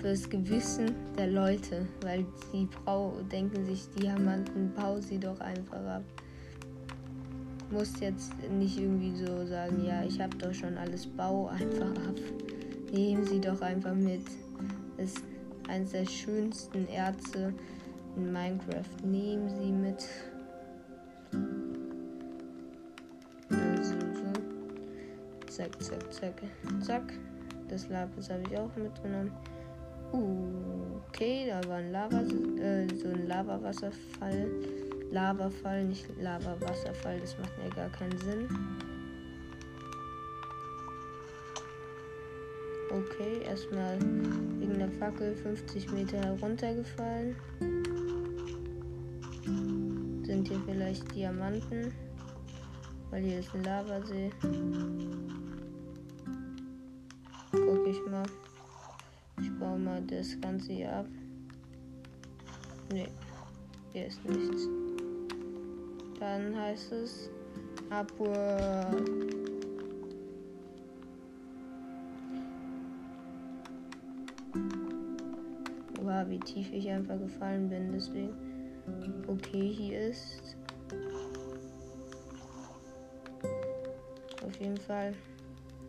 fürs 0.00 0.28
Gewissen 0.28 0.94
der 1.16 1.28
Leute, 1.28 1.86
weil 2.02 2.24
sie 2.50 2.68
denken 3.30 3.64
sich, 3.66 3.88
Diamanten, 3.90 4.72
bau 4.74 5.00
sie 5.00 5.18
doch 5.18 5.38
einfach 5.40 5.84
ab. 5.84 6.02
Muss 7.70 8.00
jetzt 8.00 8.32
nicht 8.50 8.78
irgendwie 8.78 9.14
so 9.16 9.46
sagen, 9.46 9.84
ja, 9.84 10.02
ich 10.04 10.20
habe 10.20 10.36
doch 10.38 10.54
schon 10.54 10.76
alles, 10.78 11.06
bau 11.06 11.48
einfach 11.48 11.90
ab. 11.90 12.14
Nehmen 12.92 13.24
sie 13.24 13.40
doch 13.40 13.60
einfach 13.60 13.94
mit. 13.94 14.22
Das 14.96 15.10
ist 15.10 15.24
eines 15.68 15.90
der 15.90 16.06
schönsten 16.06 16.86
Erze 16.88 17.52
in 18.16 18.32
Minecraft. 18.32 19.04
Nehmen 19.04 19.48
sie 19.48 19.72
mit. 19.72 20.06
Zack, 25.54 25.80
zack, 25.80 26.12
zack, 26.12 26.42
zack. 26.80 27.12
Das 27.68 27.88
Lapis 27.88 28.28
habe 28.28 28.42
ich 28.50 28.58
auch 28.58 28.74
mitgenommen. 28.74 29.30
Okay, 30.10 31.46
da 31.46 31.68
war 31.68 31.76
ein 31.76 31.92
Lava, 31.92 32.22
äh, 32.60 32.88
so 32.96 33.06
ein 33.06 33.28
Lavawasserfall. 33.28 34.48
Lavafall, 35.12 35.84
nicht 35.84 36.06
Lavawasserfall, 36.20 37.20
das 37.20 37.38
macht 37.38 37.52
ja 37.62 37.72
gar 37.72 37.88
keinen 37.90 38.18
Sinn. 38.18 38.48
Okay, 42.90 43.42
erstmal 43.44 44.00
wegen 44.00 44.76
der 44.80 44.90
Fackel 44.90 45.36
50 45.36 45.92
Meter 45.92 46.18
heruntergefallen. 46.18 47.36
Sind 50.24 50.48
hier 50.48 50.60
vielleicht 50.66 51.14
Diamanten? 51.14 51.92
Weil 53.12 53.22
hier 53.22 53.38
ist 53.38 53.54
ein 53.54 53.62
Lavasee. 53.62 54.32
Mal. 58.10 58.24
Ich 59.40 59.50
baue 59.58 59.78
mal 59.78 60.02
das 60.02 60.38
Ganze 60.40 60.72
hier 60.72 60.92
ab. 60.92 61.06
Ne, 62.92 63.08
hier 63.92 64.06
ist 64.06 64.22
nichts. 64.24 64.68
Dann 66.20 66.54
heißt 66.54 66.92
es 66.92 67.30
Upward. 67.88 69.10
Wow, 76.02 76.28
wie 76.28 76.40
tief 76.40 76.72
ich 76.72 76.90
einfach 76.90 77.18
gefallen 77.18 77.70
bin, 77.70 77.90
deswegen. 77.92 78.34
Okay, 79.26 79.72
hier 79.72 80.08
ist 80.10 80.56
auf 84.44 84.60
jeden 84.60 84.76
Fall 84.76 85.14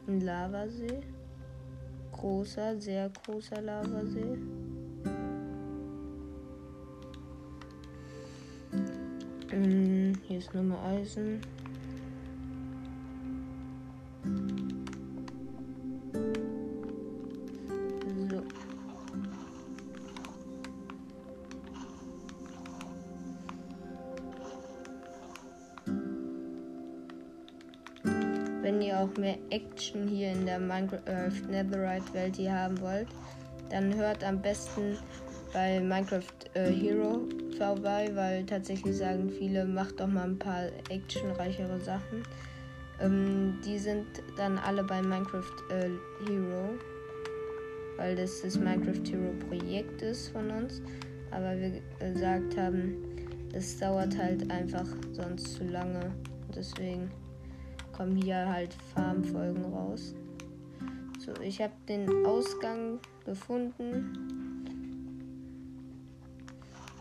ein 0.08 0.22
Lavasee 0.22 1.02
großer, 2.26 2.82
sehr 2.82 3.08
großer 3.24 3.62
Lavasee. 3.62 4.36
Hm, 9.52 10.14
hier 10.28 10.40
ist 10.40 10.52
nochmal 10.52 10.98
Eisen. 10.98 11.40
Action 29.50 30.08
hier 30.08 30.32
in 30.32 30.46
der 30.46 30.60
Minecraft 30.60 31.02
äh, 31.08 31.30
Netherite 31.50 32.14
Welt 32.14 32.36
hier 32.36 32.54
haben 32.54 32.80
wollt, 32.82 33.08
dann 33.70 33.94
hört 33.94 34.24
am 34.24 34.42
besten 34.42 34.98
bei 35.54 35.80
Minecraft 35.80 36.24
äh, 36.54 36.70
Hero 36.72 37.22
vorbei, 37.58 38.12
weil 38.14 38.46
tatsächlich 38.46 38.98
sagen 38.98 39.30
viele, 39.30 39.66
macht 39.66 40.00
doch 40.00 40.08
mal 40.08 40.26
ein 40.26 40.38
paar 40.38 40.66
actionreichere 40.90 41.80
Sachen. 41.80 42.24
Ähm, 43.00 43.60
die 43.66 43.78
sind 43.78 44.06
dann 44.38 44.58
alle 44.58 44.84
bei 44.84 45.02
Minecraft 45.02 45.56
äh, 45.70 45.90
Hero, 46.28 46.78
weil 47.98 48.16
das 48.16 48.42
das 48.42 48.58
Minecraft 48.58 49.04
Hero 49.10 49.34
Projekt 49.48 50.02
ist 50.02 50.30
von 50.30 50.52
uns. 50.52 50.82
Aber 51.32 51.56
wir 51.58 51.82
gesagt 52.00 52.58
haben, 52.58 52.96
es 53.54 53.78
dauert 53.80 54.18
halt 54.18 54.50
einfach 54.52 54.88
sonst 55.14 55.56
zu 55.56 55.64
lange. 55.66 56.14
Deswegen 56.54 57.10
kommen 57.96 58.18
hier 58.18 58.48
halt 58.48 58.74
Farmfolgen 58.94 59.64
raus. 59.74 60.14
So, 61.20 61.32
ich 61.42 61.62
habe 61.62 61.74
den 61.88 62.26
Ausgang 62.26 63.00
gefunden. 63.26 64.66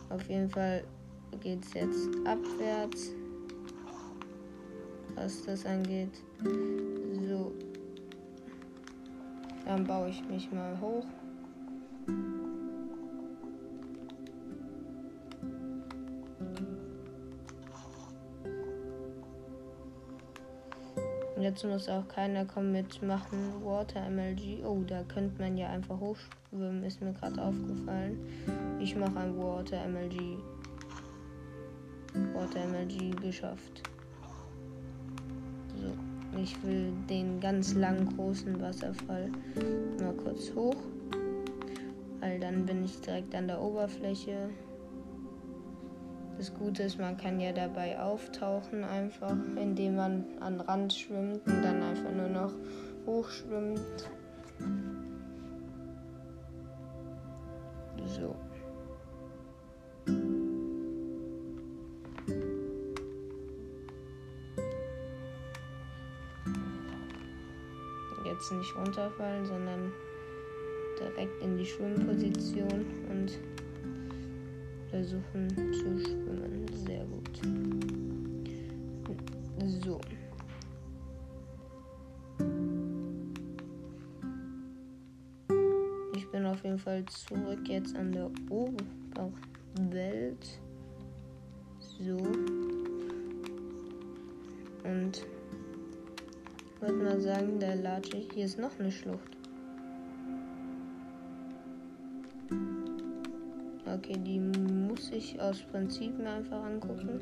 Auf 0.09 0.29
jeden 0.29 0.49
Fall 0.49 0.85
geht 1.41 1.65
es 1.65 1.75
jetzt 1.75 2.09
abwärts, 2.25 3.11
was 5.17 5.43
das 5.43 5.67
angeht. 5.67 6.23
So, 7.29 7.53
dann 9.65 9.85
baue 9.85 10.11
ich 10.11 10.23
mich 10.29 10.51
mal 10.53 10.79
hoch. 10.81 11.07
Jetzt 21.55 21.65
muss 21.65 21.89
auch 21.89 22.09
keiner 22.09 22.45
kommen 22.45 22.73
mit 22.73 23.01
machen 23.01 23.39
Water 23.63 24.11
MLG. 24.11 24.65
Oh, 24.65 24.83
da 24.85 25.05
könnte 25.05 25.41
man 25.41 25.57
ja 25.57 25.69
einfach 25.69 26.01
hochschwimmen, 26.01 26.83
ist 26.83 27.01
mir 27.01 27.13
gerade 27.13 27.41
aufgefallen. 27.41 28.19
Ich 28.81 28.97
mache 28.97 29.17
ein 29.21 29.39
Water 29.39 29.87
MLG. 29.87 30.37
Water 32.35 32.67
MLG 32.67 33.15
geschafft. 33.23 33.85
So, 35.81 36.41
ich 36.41 36.61
will 36.65 36.93
den 37.09 37.39
ganz 37.39 37.75
langen 37.75 38.17
großen 38.17 38.61
Wasserfall 38.61 39.31
mal 40.01 40.13
kurz 40.15 40.53
hoch. 40.57 40.83
Weil 42.19 42.41
dann 42.41 42.67
bin 42.67 42.85
ich 42.85 43.01
direkt 43.01 43.33
an 43.33 43.47
der 43.47 43.61
Oberfläche. 43.61 44.51
Das 46.45 46.53
Gute 46.53 46.83
ist, 46.83 46.99
man 46.99 47.17
kann 47.17 47.41
ja 47.41 47.53
dabei 47.53 47.99
auftauchen 47.99 48.85
einfach, 48.85 49.35
indem 49.57 49.97
man 49.97 50.27
an 50.41 50.61
Rand 50.61 50.93
schwimmt 50.93 51.41
und 51.47 51.63
dann 51.63 51.83
einfach 51.83 52.13
nur 52.13 52.29
noch 52.29 52.53
hochschwimmt. 53.07 54.11
So. 58.05 58.37
Jetzt 68.27 68.53
nicht 68.53 68.77
runterfallen, 68.77 69.47
sondern 69.47 69.93
direkt 71.01 71.43
in 71.43 71.57
die 71.57 71.65
Schwimmposition 71.65 72.85
und 73.09 73.33
versuchen 74.95 75.49
zu 75.73 75.99
schwimmen. 75.99 76.67
Sehr 76.87 77.05
gut. 77.05 77.41
So. 79.83 80.01
Ich 86.15 86.31
bin 86.31 86.47
auf 86.47 86.63
jeden 86.63 86.79
Fall 86.79 87.05
zurück 87.07 87.69
jetzt 87.69 87.97
an 87.97 88.13
der 88.13 88.31
Oberwelt. 88.51 88.77
So. 91.81 92.17
Und 94.85 95.27
ich 96.77 96.81
würde 96.81 96.95
mal 96.95 97.21
sagen, 97.21 97.59
der 97.59 97.75
Latsche, 97.77 98.19
hier 98.33 98.45
ist 98.45 98.61
noch 98.61 98.79
eine 98.79 98.93
Schlucht. 98.93 99.34
Okay, 103.95 104.19
die 104.19 104.41
muss 104.41 105.13
ich 105.13 105.41
aus 105.41 105.63
Prinzip 105.71 106.19
mir 106.19 106.31
einfach 106.31 106.65
angucken. 106.65 107.21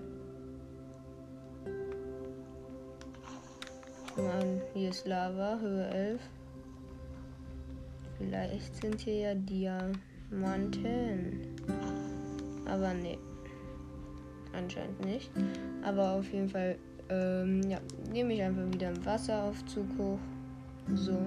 Mann, 4.16 4.62
hier 4.72 4.88
ist 4.88 5.06
Lava, 5.06 5.58
Höhe 5.60 5.86
11. 5.88 6.20
Vielleicht 8.16 8.74
sind 8.76 9.00
hier 9.00 9.16
ja 9.16 9.34
Diamanten. 9.34 11.42
Aber 12.66 12.94
nee. 12.94 13.18
Anscheinend 14.54 15.04
nicht. 15.04 15.30
Aber 15.82 16.12
auf 16.12 16.32
jeden 16.32 16.48
Fall, 16.48 16.78
ähm, 17.10 17.60
ja, 17.68 17.80
nehme 18.10 18.32
ich 18.32 18.42
einfach 18.42 18.64
wieder 18.72 18.88
einen 18.88 19.04
Wasseraufzug 19.04 19.86
hoch. 19.98 20.18
So. 20.94 21.18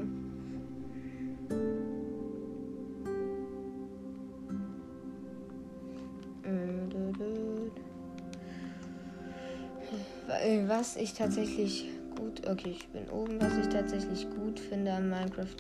Was 10.78 10.98
ich 10.98 11.14
tatsächlich 11.14 11.86
gut, 12.18 12.46
okay, 12.50 12.72
ich 12.72 12.86
bin 12.90 13.08
oben, 13.08 13.40
was 13.40 13.56
ich 13.58 13.70
tatsächlich 13.70 14.28
gut 14.32 14.60
finde 14.60 14.92
an 14.92 15.10
Minecraft 15.10 15.56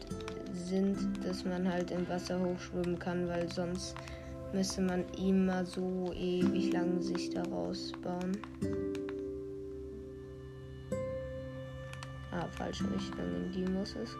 sind, 0.51 0.97
dass 1.23 1.45
man 1.45 1.71
halt 1.71 1.89
im 1.91 2.05
Wasser 2.09 2.37
hochschwimmen 2.37 2.99
kann, 2.99 3.25
weil 3.29 3.49
sonst 3.49 3.95
müsste 4.51 4.81
man 4.81 5.05
immer 5.17 5.65
so 5.65 6.11
ewig 6.13 6.73
lang 6.73 7.01
sich 7.01 7.29
daraus 7.29 7.93
bauen. 8.03 8.37
Ah, 12.31 12.49
falsche 12.57 12.83
Richtung, 12.83 13.35
in 13.37 13.51
die 13.53 13.71
muss 13.71 13.95
es 13.95 14.13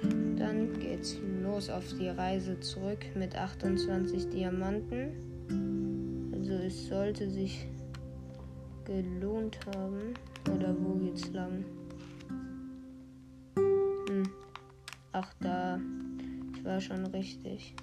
gehen. 0.00 0.36
Dann 0.38 0.80
geht's 0.80 1.18
los 1.42 1.68
auf 1.68 1.84
die 2.00 2.08
Reise 2.08 2.58
zurück 2.60 3.04
mit 3.14 3.36
28 3.36 4.30
Diamanten. 4.30 5.28
Es 6.60 6.88
sollte 6.88 7.30
sich 7.30 7.66
gelohnt 8.84 9.58
haben. 9.74 10.14
Oder 10.54 10.74
wo 10.78 10.94
geht's 10.94 11.32
lang? 11.32 11.64
Hm. 13.56 14.28
Ach 15.12 15.32
da. 15.40 15.80
Ich 16.54 16.64
war 16.64 16.80
schon 16.80 17.06
richtig. 17.06 17.74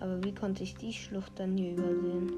Aber 0.00 0.22
wie 0.22 0.34
konnte 0.34 0.62
ich 0.62 0.76
die 0.76 0.92
Schlucht 0.92 1.32
dann 1.36 1.56
hier 1.56 1.72
übersehen? 1.72 2.30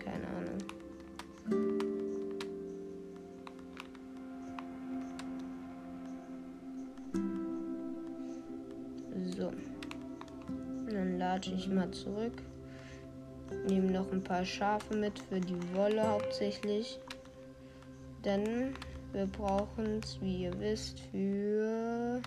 Keine 0.00 0.26
Ahnung. 0.28 0.58
So. 9.36 9.50
Dann 10.90 11.18
latsche 11.18 11.54
ich 11.54 11.68
mal 11.68 11.90
zurück. 11.90 12.42
Ein 14.14 14.22
paar 14.22 14.44
Schafe 14.44 14.94
mit 14.96 15.18
für 15.18 15.40
die 15.40 15.58
Wolle 15.74 16.08
hauptsächlich. 16.08 17.00
Denn 18.24 18.72
wir 19.12 19.26
brauchen 19.26 19.98
es, 20.00 20.20
wie 20.20 20.44
ihr 20.44 20.60
wisst, 20.60 21.00
für 21.10 22.22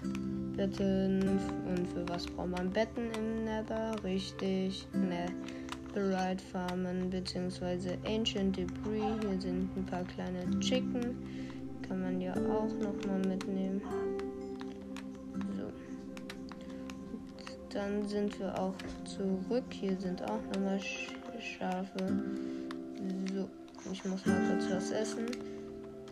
Betten. 0.57 1.39
Und 1.65 1.87
für 1.87 2.05
was 2.09 2.25
braucht 2.25 2.49
man 2.49 2.69
Betten 2.71 3.09
im 3.17 3.45
Nether? 3.45 3.95
Richtig. 4.03 4.85
Ne. 4.91 5.27
Right 5.95 6.41
Farmen 6.41 7.09
bzw. 7.09 7.95
Ancient 8.05 8.57
Debris. 8.57 9.03
Hier 9.21 9.39
sind 9.39 9.77
ein 9.77 9.85
paar 9.85 10.03
kleine 10.03 10.59
Chicken. 10.59 11.15
Kann 11.87 12.01
man 12.01 12.19
ja 12.19 12.33
auch 12.33 12.67
nochmal 12.81 13.19
mitnehmen. 13.25 13.81
So. 15.55 15.71
Dann 17.69 18.05
sind 18.05 18.37
wir 18.41 18.59
auch 18.59 18.75
zurück. 19.05 19.63
Hier 19.71 19.97
sind 19.97 20.21
auch 20.23 20.41
nochmal 20.53 20.81
Schafe. 21.47 21.97
So, 23.33 23.49
ich 23.91 24.03
muss 24.05 24.25
mal 24.25 24.39
kurz 24.49 24.69
was 24.69 24.91
essen. 24.91 25.25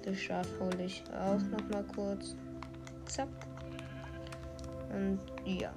Das 0.04 0.18
Schaf 0.18 0.48
hole 0.60 0.86
ich 0.86 1.04
auch 1.12 1.40
noch 1.52 1.70
mal 1.70 1.84
kurz. 1.96 2.36
Zack. 3.06 3.28
Und 4.94 5.20
ja. 5.46 5.72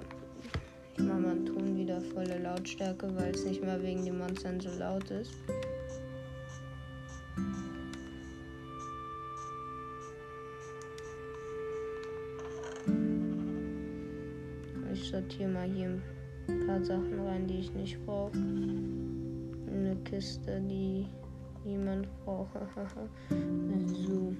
Ich 0.95 1.03
mache 1.03 1.19
meinen 1.19 1.45
Ton 1.45 1.77
wieder 1.77 1.99
volle 1.99 2.39
Lautstärke, 2.39 3.13
weil 3.15 3.33
es 3.33 3.45
nicht 3.45 3.63
mehr 3.63 3.81
wegen 3.81 4.05
den 4.05 4.17
Monstern 4.17 4.59
so 4.59 4.69
laut 4.77 5.09
ist. 5.11 5.31
Ich 14.93 15.09
sortiere 15.09 15.49
mal 15.49 15.69
hier 15.69 15.99
ein 16.47 16.67
paar 16.67 16.83
Sachen 16.83 17.19
rein, 17.25 17.47
die 17.47 17.59
ich 17.59 17.73
nicht 17.73 18.05
brauche 18.05 18.37
eine 19.79 19.95
Kiste, 20.03 20.61
die 20.61 21.07
niemand 21.63 22.07
braucht. 22.25 22.49
so. 23.87 24.33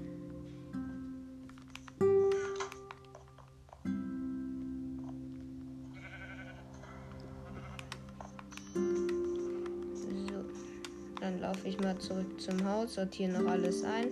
Dann 11.20 11.42
laufe 11.42 11.68
ich 11.68 11.80
mal 11.80 11.98
zurück 11.98 12.40
zum 12.40 12.66
Haus, 12.66 12.96
sortiere 12.96 13.42
noch 13.42 13.52
alles 13.52 13.84
ein. 13.84 14.08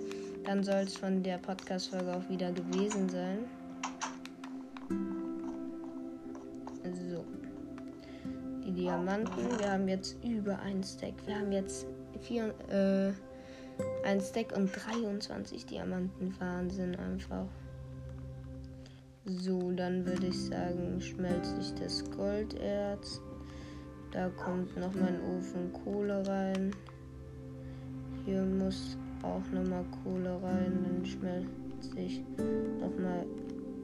Dann 0.45 0.63
soll 0.63 0.83
es 0.83 0.95
von 0.95 1.23
der 1.23 1.37
Podcast-Folge 1.37 2.15
auch 2.15 2.29
wieder 2.29 2.51
gewesen 2.51 3.09
sein. 3.09 3.45
Diamanten. 9.07 9.57
Wir 9.57 9.71
haben 9.71 9.87
jetzt 9.87 10.17
über 10.21 10.59
ein 10.59 10.83
Stack. 10.83 11.13
Wir 11.25 11.39
haben 11.39 11.53
jetzt 11.53 11.87
vier, 12.19 12.53
äh, 12.69 13.13
ein 14.05 14.19
Stack 14.19 14.53
und 14.53 14.69
23 14.69 15.65
Diamanten. 15.65 16.35
Wahnsinn 16.39 16.93
einfach. 16.97 17.45
So, 19.23 19.71
dann 19.71 20.05
würde 20.05 20.27
ich 20.27 20.45
sagen, 20.47 20.99
schmelze 20.99 21.55
ich 21.61 21.73
das 21.75 22.03
Golderz. 22.11 23.21
Da 24.11 24.27
kommt 24.27 24.75
noch 24.75 24.93
mein 24.93 25.21
Ofen 25.21 25.71
Kohle 25.71 26.27
rein. 26.27 26.71
Hier 28.25 28.41
muss 28.41 28.97
auch 29.23 29.53
nochmal 29.53 29.85
Kohle 30.03 30.37
rein. 30.43 30.83
Dann 30.83 31.05
schmelze 31.05 31.47
ich 31.95 32.21
nochmal. 32.81 33.25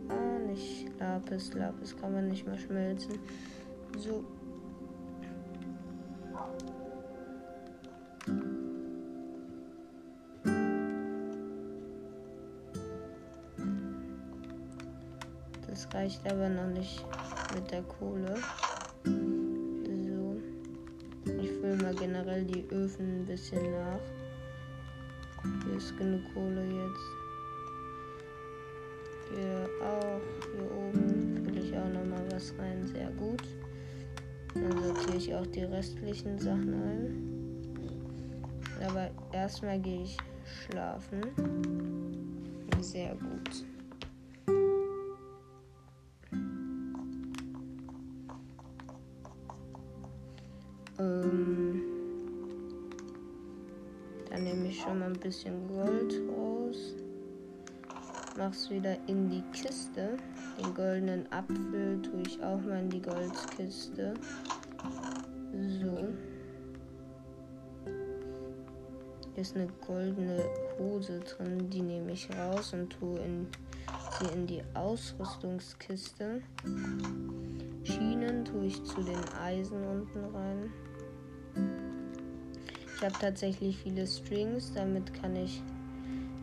Ah, 0.10 0.40
nicht 0.50 0.92
Lapis. 1.00 1.54
Lapis 1.54 1.96
kann 1.96 2.12
man 2.12 2.28
nicht 2.28 2.46
mehr 2.46 2.58
schmelzen. 2.58 3.20
So, 3.98 4.26
reicht 15.94 16.30
aber 16.32 16.50
noch 16.50 16.68
nicht 16.68 17.06
mit 17.56 17.72
der 17.72 17.84
Kohle. 17.84 18.36
So. 19.06 20.36
Ich 21.26 21.52
fülle 21.52 21.82
mal 21.82 21.96
generell 21.96 22.44
die 22.46 22.66
Öfen 22.72 23.22
ein 23.22 23.26
bisschen 23.26 23.72
nach. 23.72 24.00
Hier 25.66 25.78
ist 25.78 25.98
genug 25.98 26.22
Kohle 26.34 26.64
jetzt. 26.64 27.06
Hier 29.30 29.70
auch. 29.82 30.22
Hier 30.54 30.72
oben 30.72 31.44
fülle 31.46 31.62
ich 31.62 31.78
auch 31.78 31.90
noch 31.90 32.06
mal 32.06 32.26
was 32.32 32.54
rein. 32.58 32.88
Sehr 32.88 33.12
gut. 33.12 33.44
Dann 34.54 34.84
sortiere 34.84 35.18
ich 35.18 35.36
auch 35.36 35.48
die 35.48 35.64
restlichen 35.64 36.40
Sachen 36.40 36.74
ein. 36.74 37.30
Aber 38.86 39.10
erstmal 39.32 39.80
gehe 39.80 40.04
ich 40.04 40.18
schlafen. 40.46 41.22
Sehr 42.82 43.16
gut. 43.16 43.73
Bisschen 55.24 55.68
Gold 55.70 56.14
raus. 56.38 56.96
Mach's 58.38 58.70
wieder 58.70 58.98
in 59.08 59.30
die 59.30 59.44
Kiste. 59.54 60.18
Den 60.60 60.74
goldenen 60.74 61.32
Apfel 61.32 62.02
tue 62.02 62.22
ich 62.28 62.44
auch 62.44 62.62
mal 62.62 62.80
in 62.80 62.90
die 62.90 63.02
Goldkiste. 63.02 64.16
So. 65.54 66.08
Hier 69.34 69.42
ist 69.42 69.56
eine 69.56 69.68
goldene 69.88 70.44
Hose 70.78 71.22
drin, 71.22 71.70
die 71.70 71.82
nehme 71.82 72.12
ich 72.12 72.28
raus 72.38 72.74
und 72.74 72.90
tue 72.90 73.18
in, 73.20 73.48
sie 74.20 74.34
in 74.34 74.46
die 74.46 74.62
Ausrüstungskiste. 74.74 76.42
Schienen 77.84 78.44
tue 78.44 78.66
ich 78.66 78.84
zu 78.84 79.02
den 79.02 79.24
Eisen 79.42 79.84
unten 79.86 80.26
rein. 80.36 81.83
Ich 82.96 83.02
habe 83.04 83.14
tatsächlich 83.20 83.78
viele 83.78 84.08
Strings, 84.08 84.72
damit 84.74 85.14
kann 85.14 85.36
ich 85.36 85.62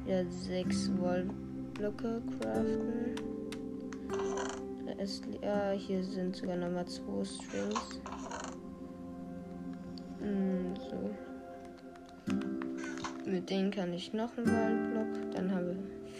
wieder 0.04 0.24
sechs 0.30 0.90
Wollblöcke 0.98 2.22
craften. 2.40 3.14
Ist, 4.98 5.24
ja, 5.42 5.70
hier 5.70 6.04
sind 6.04 6.36
sogar 6.36 6.56
nochmal 6.56 6.86
zwei 6.86 7.24
Strings. 7.24 8.00
Mm, 10.20 10.74
so. 10.90 11.10
Mit 13.24 13.48
denen 13.48 13.70
kann 13.70 13.94
ich 13.94 14.12
noch 14.12 14.36
einen 14.36 14.46
Wollblock. 14.46 15.32
Dann 15.34 15.54
haben 15.54 15.66
wir 15.68 15.76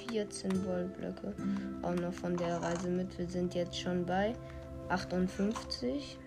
14 0.08 0.64
Wollblöcke. 0.64 1.34
Auch 1.82 1.94
noch 1.94 2.14
von 2.14 2.36
der 2.36 2.56
Reise 2.62 2.88
mit. 2.88 3.18
Wir 3.18 3.26
sind 3.26 3.54
jetzt 3.54 3.78
schon 3.78 4.06
bei 4.06 4.34
58 4.88 6.18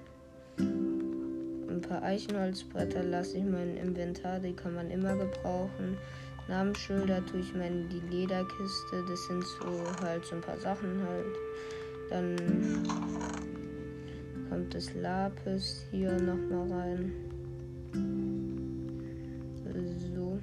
paar 1.94 2.04
Eichenholzbretter 2.04 3.04
lasse 3.04 3.38
ich 3.38 3.44
mein 3.44 3.78
Inventar, 3.78 4.40
die 4.40 4.54
kann 4.54 4.74
man 4.74 4.90
immer 4.90 5.16
gebrauchen. 5.16 5.96
Namensschilder 6.48 7.24
tue 7.28 7.42
ich 7.42 7.54
mal 7.54 7.68
in 7.68 7.88
die 7.88 8.02
Lederkiste. 8.10 9.06
Das 9.08 9.28
sind 9.28 9.44
so 9.44 9.84
halt 10.02 10.26
so 10.26 10.36
ein 10.36 10.42
paar 10.42 10.58
Sachen 10.60 11.00
halt. 11.08 11.36
Dann 12.10 12.84
kommt 14.50 14.74
das 14.74 14.92
Lapis 14.96 15.86
hier 15.92 16.14
nochmal 16.14 16.72
rein. 16.72 17.12
So. 20.16 20.40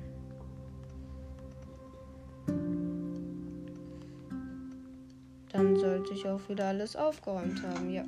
Dann 5.53 5.76
sollte 5.76 6.14
ich 6.14 6.28
auch 6.28 6.48
wieder 6.48 6.66
alles 6.66 6.94
aufgeräumt 6.94 7.61
haben, 7.64 7.90
ja. 7.90 8.05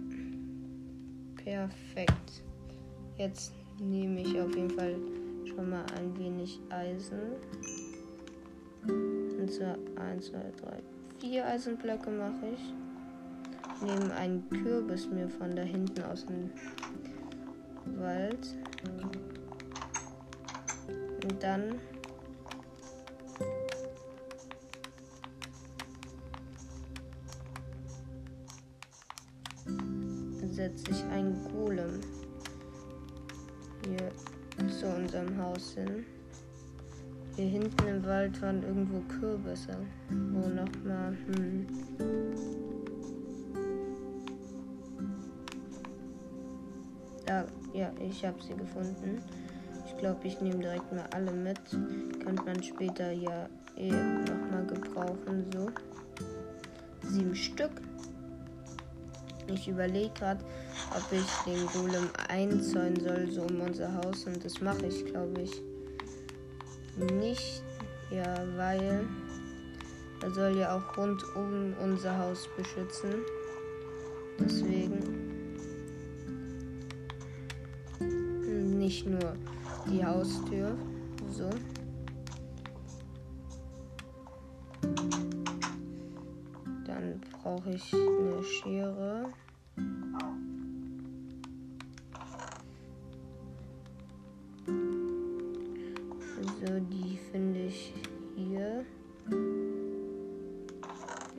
Perfekt. 1.36 2.45
Jetzt 3.19 3.53
nehme 3.79 4.21
ich 4.21 4.41
auf 4.41 4.55
jeden 4.55 4.71
Fall 4.71 4.97
schon 5.45 5.71
mal 5.71 5.85
ein 5.97 6.17
wenig 6.19 6.59
Eisen. 6.71 7.21
Und 8.87 9.51
zwar 9.51 9.77
1, 9.97 10.27
2, 10.27 10.39
3, 10.39 10.83
4 11.21 11.47
Eisenblöcke 11.47 12.11
mache 12.11 12.49
ich. 12.55 13.85
Nehme 13.85 14.15
einen 14.15 14.49
Kürbis 14.49 15.09
mir 15.09 15.29
von 15.29 15.55
da 15.55 15.63
hinten 15.63 16.03
aus 16.03 16.27
dem 16.27 16.51
Wald. 17.99 18.57
Und 21.23 21.43
dann 21.43 21.81
setze 30.51 30.91
ich 30.91 31.03
einen 31.05 31.43
Golem 31.53 32.01
Haus 35.43 35.74
hin. 35.74 36.05
Hier 37.36 37.47
hinten 37.47 37.86
im 37.86 38.05
Wald 38.05 38.40
waren 38.43 38.62
irgendwo 38.62 39.01
Kürbisse. 39.09 39.76
Wo 40.11 40.49
nochmal, 40.49 41.16
hm. 41.26 41.66
Da, 47.26 47.47
ja, 47.72 47.90
ich 48.01 48.24
habe 48.24 48.43
sie 48.43 48.55
gefunden. 48.55 49.22
Ich 49.86 49.97
glaube, 49.97 50.26
ich 50.26 50.40
nehme 50.40 50.59
direkt 50.59 50.93
mal 50.93 51.07
alle 51.12 51.32
mit. 51.32 51.61
Kann 52.24 52.34
man 52.45 52.62
später 52.62 53.12
ja 53.12 53.49
eh 53.76 53.90
nochmal 53.90 54.66
gebrauchen. 54.66 55.47
So. 55.53 55.70
Sieben 57.09 57.34
Stück. 57.34 57.70
Ich 59.53 59.69
überlege 59.69 60.11
gerade, 60.15 60.45
ob 60.91 61.05
ich 61.13 61.27
den 61.47 61.67
Golem 61.69 62.09
einzäunen 62.29 63.01
soll, 63.01 63.31
so 63.31 63.43
um 63.43 63.61
unser 63.61 63.95
Haus. 63.95 64.25
Und 64.25 64.45
das 64.45 64.61
mache 64.61 64.87
ich, 64.87 65.05
glaube 65.05 65.43
ich, 65.43 65.63
nicht. 66.97 67.63
Ja, 68.11 68.43
weil 68.57 69.05
er 70.23 70.31
soll 70.31 70.59
ja 70.59 70.77
auch 70.77 70.97
rund 70.97 71.23
um 71.35 71.75
unser 71.83 72.17
Haus 72.19 72.49
beschützen. 72.57 73.23
Deswegen 74.39 75.23
nicht 78.79 79.07
nur 79.07 79.35
die 79.91 80.05
Haustür. 80.05 80.77
So. 81.31 81.49
Brauche 87.63 87.75
ich 87.75 87.95
eine 87.95 88.43
Schere. 88.43 89.33
So, 96.61 96.81
die 96.91 97.19
finde 97.31 97.61
ich 97.67 97.95
hier. 98.37 98.85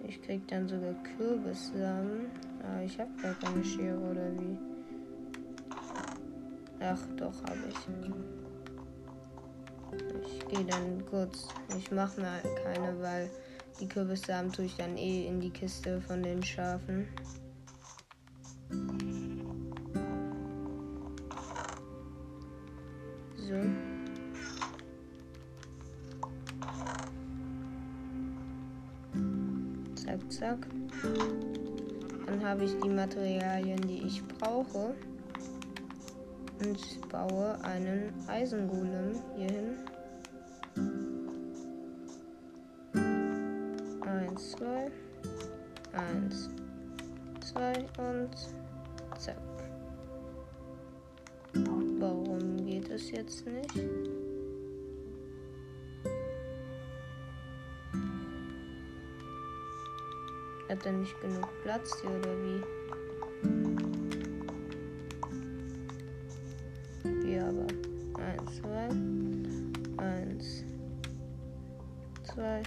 Ich 0.08 0.22
krieg 0.22 0.48
dann 0.48 0.68
sogar 0.68 0.94
Kürbissamen. 1.18 2.32
Aber 2.62 2.74
ah, 2.78 2.84
ich 2.84 2.98
habe 3.00 3.12
gar 3.22 3.34
keine 3.36 3.64
Schere 3.64 3.98
oder 3.98 4.32
wie? 4.40 4.58
Ach, 6.80 7.00
doch, 7.18 7.44
habe 7.44 7.60
ich. 7.70 7.76
Ich 10.26 10.48
gehe 10.48 10.66
dann 10.66 11.06
kurz. 11.06 11.48
Ich 11.78 11.92
mache 11.92 12.22
mir 12.22 12.42
keine, 12.64 13.00
weil 13.02 13.30
die 13.80 13.88
Kürbissamen 13.88 14.52
tue 14.52 14.66
ich 14.66 14.76
dann 14.76 14.98
eh 14.98 15.28
in 15.28 15.40
die 15.40 15.50
Kiste 15.50 16.02
von 16.02 16.22
den 16.24 16.44
Schafen. 16.44 17.08
So. 23.38 23.56
Zack, 29.96 30.32
zack. 30.32 30.68
Dann 32.26 32.44
habe 32.44 32.64
ich 32.66 32.76
die 32.80 32.90
Materialien, 32.90 33.82
die 33.88 34.04
ich 34.04 34.26
brauche 34.26 34.96
und 36.64 37.10
baue 37.10 37.60
einen 37.64 38.14
Eisengolem 38.28 39.20
hier 39.36 39.73
zack. 49.20 49.38
Warum 51.54 52.58
geht 52.66 52.90
es 52.90 53.12
jetzt 53.12 53.46
nicht? 53.46 53.88
Hat 60.70 60.86
er 60.86 60.92
nicht 60.94 61.22
genug 61.22 61.48
Platz 61.64 62.02
hier 62.02 62.10
oder 62.10 62.36
wie? 62.44 62.64
aber. 67.44 67.68
Eins, 68.24 68.58
zwei. 68.58 68.90
Eins, 70.04 70.64
zwei. 72.24 72.64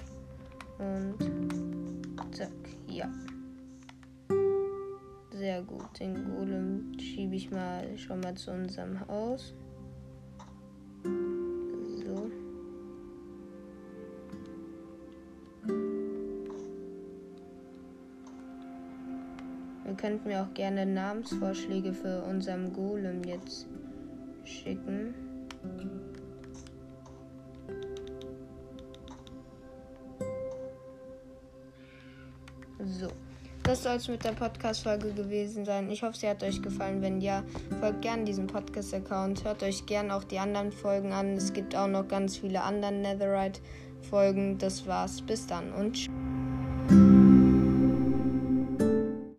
Den 5.98 6.14
Golem 6.30 6.92
schiebe 6.98 7.36
ich 7.36 7.50
mal 7.50 7.96
schon 7.96 8.20
mal 8.20 8.34
zu 8.34 8.50
unserem 8.50 9.00
Haus. 9.08 9.54
So. 11.02 12.30
Ihr 19.86 19.94
könnt 19.96 20.26
mir 20.26 20.42
auch 20.42 20.52
gerne 20.52 20.84
Namensvorschläge 20.84 21.94
für 21.94 22.22
unseren 22.24 22.74
Golem 22.74 23.24
jetzt 23.24 23.66
schicken. 24.44 25.25
Soll 33.86 33.96
es 33.98 34.08
mit 34.08 34.24
der 34.24 34.32
Podcast-Folge 34.32 35.12
gewesen 35.12 35.64
sein. 35.64 35.88
Ich 35.92 36.02
hoffe, 36.02 36.18
sie 36.18 36.28
hat 36.28 36.42
euch 36.42 36.60
gefallen. 36.60 37.02
Wenn 37.02 37.20
ja, 37.20 37.44
folgt 37.78 38.02
gerne 38.02 38.24
diesem 38.24 38.48
Podcast-Account. 38.48 39.44
Hört 39.44 39.62
euch 39.62 39.86
gerne 39.86 40.12
auch 40.16 40.24
die 40.24 40.40
anderen 40.40 40.72
Folgen 40.72 41.12
an. 41.12 41.34
Es 41.34 41.52
gibt 41.52 41.76
auch 41.76 41.86
noch 41.86 42.08
ganz 42.08 42.36
viele 42.36 42.62
andere 42.62 42.90
Netherite-Folgen. 42.90 44.58
Das 44.58 44.88
war's. 44.88 45.22
Bis 45.22 45.46
dann 45.46 45.72
und 45.72 45.92
tschüss. 45.92 46.15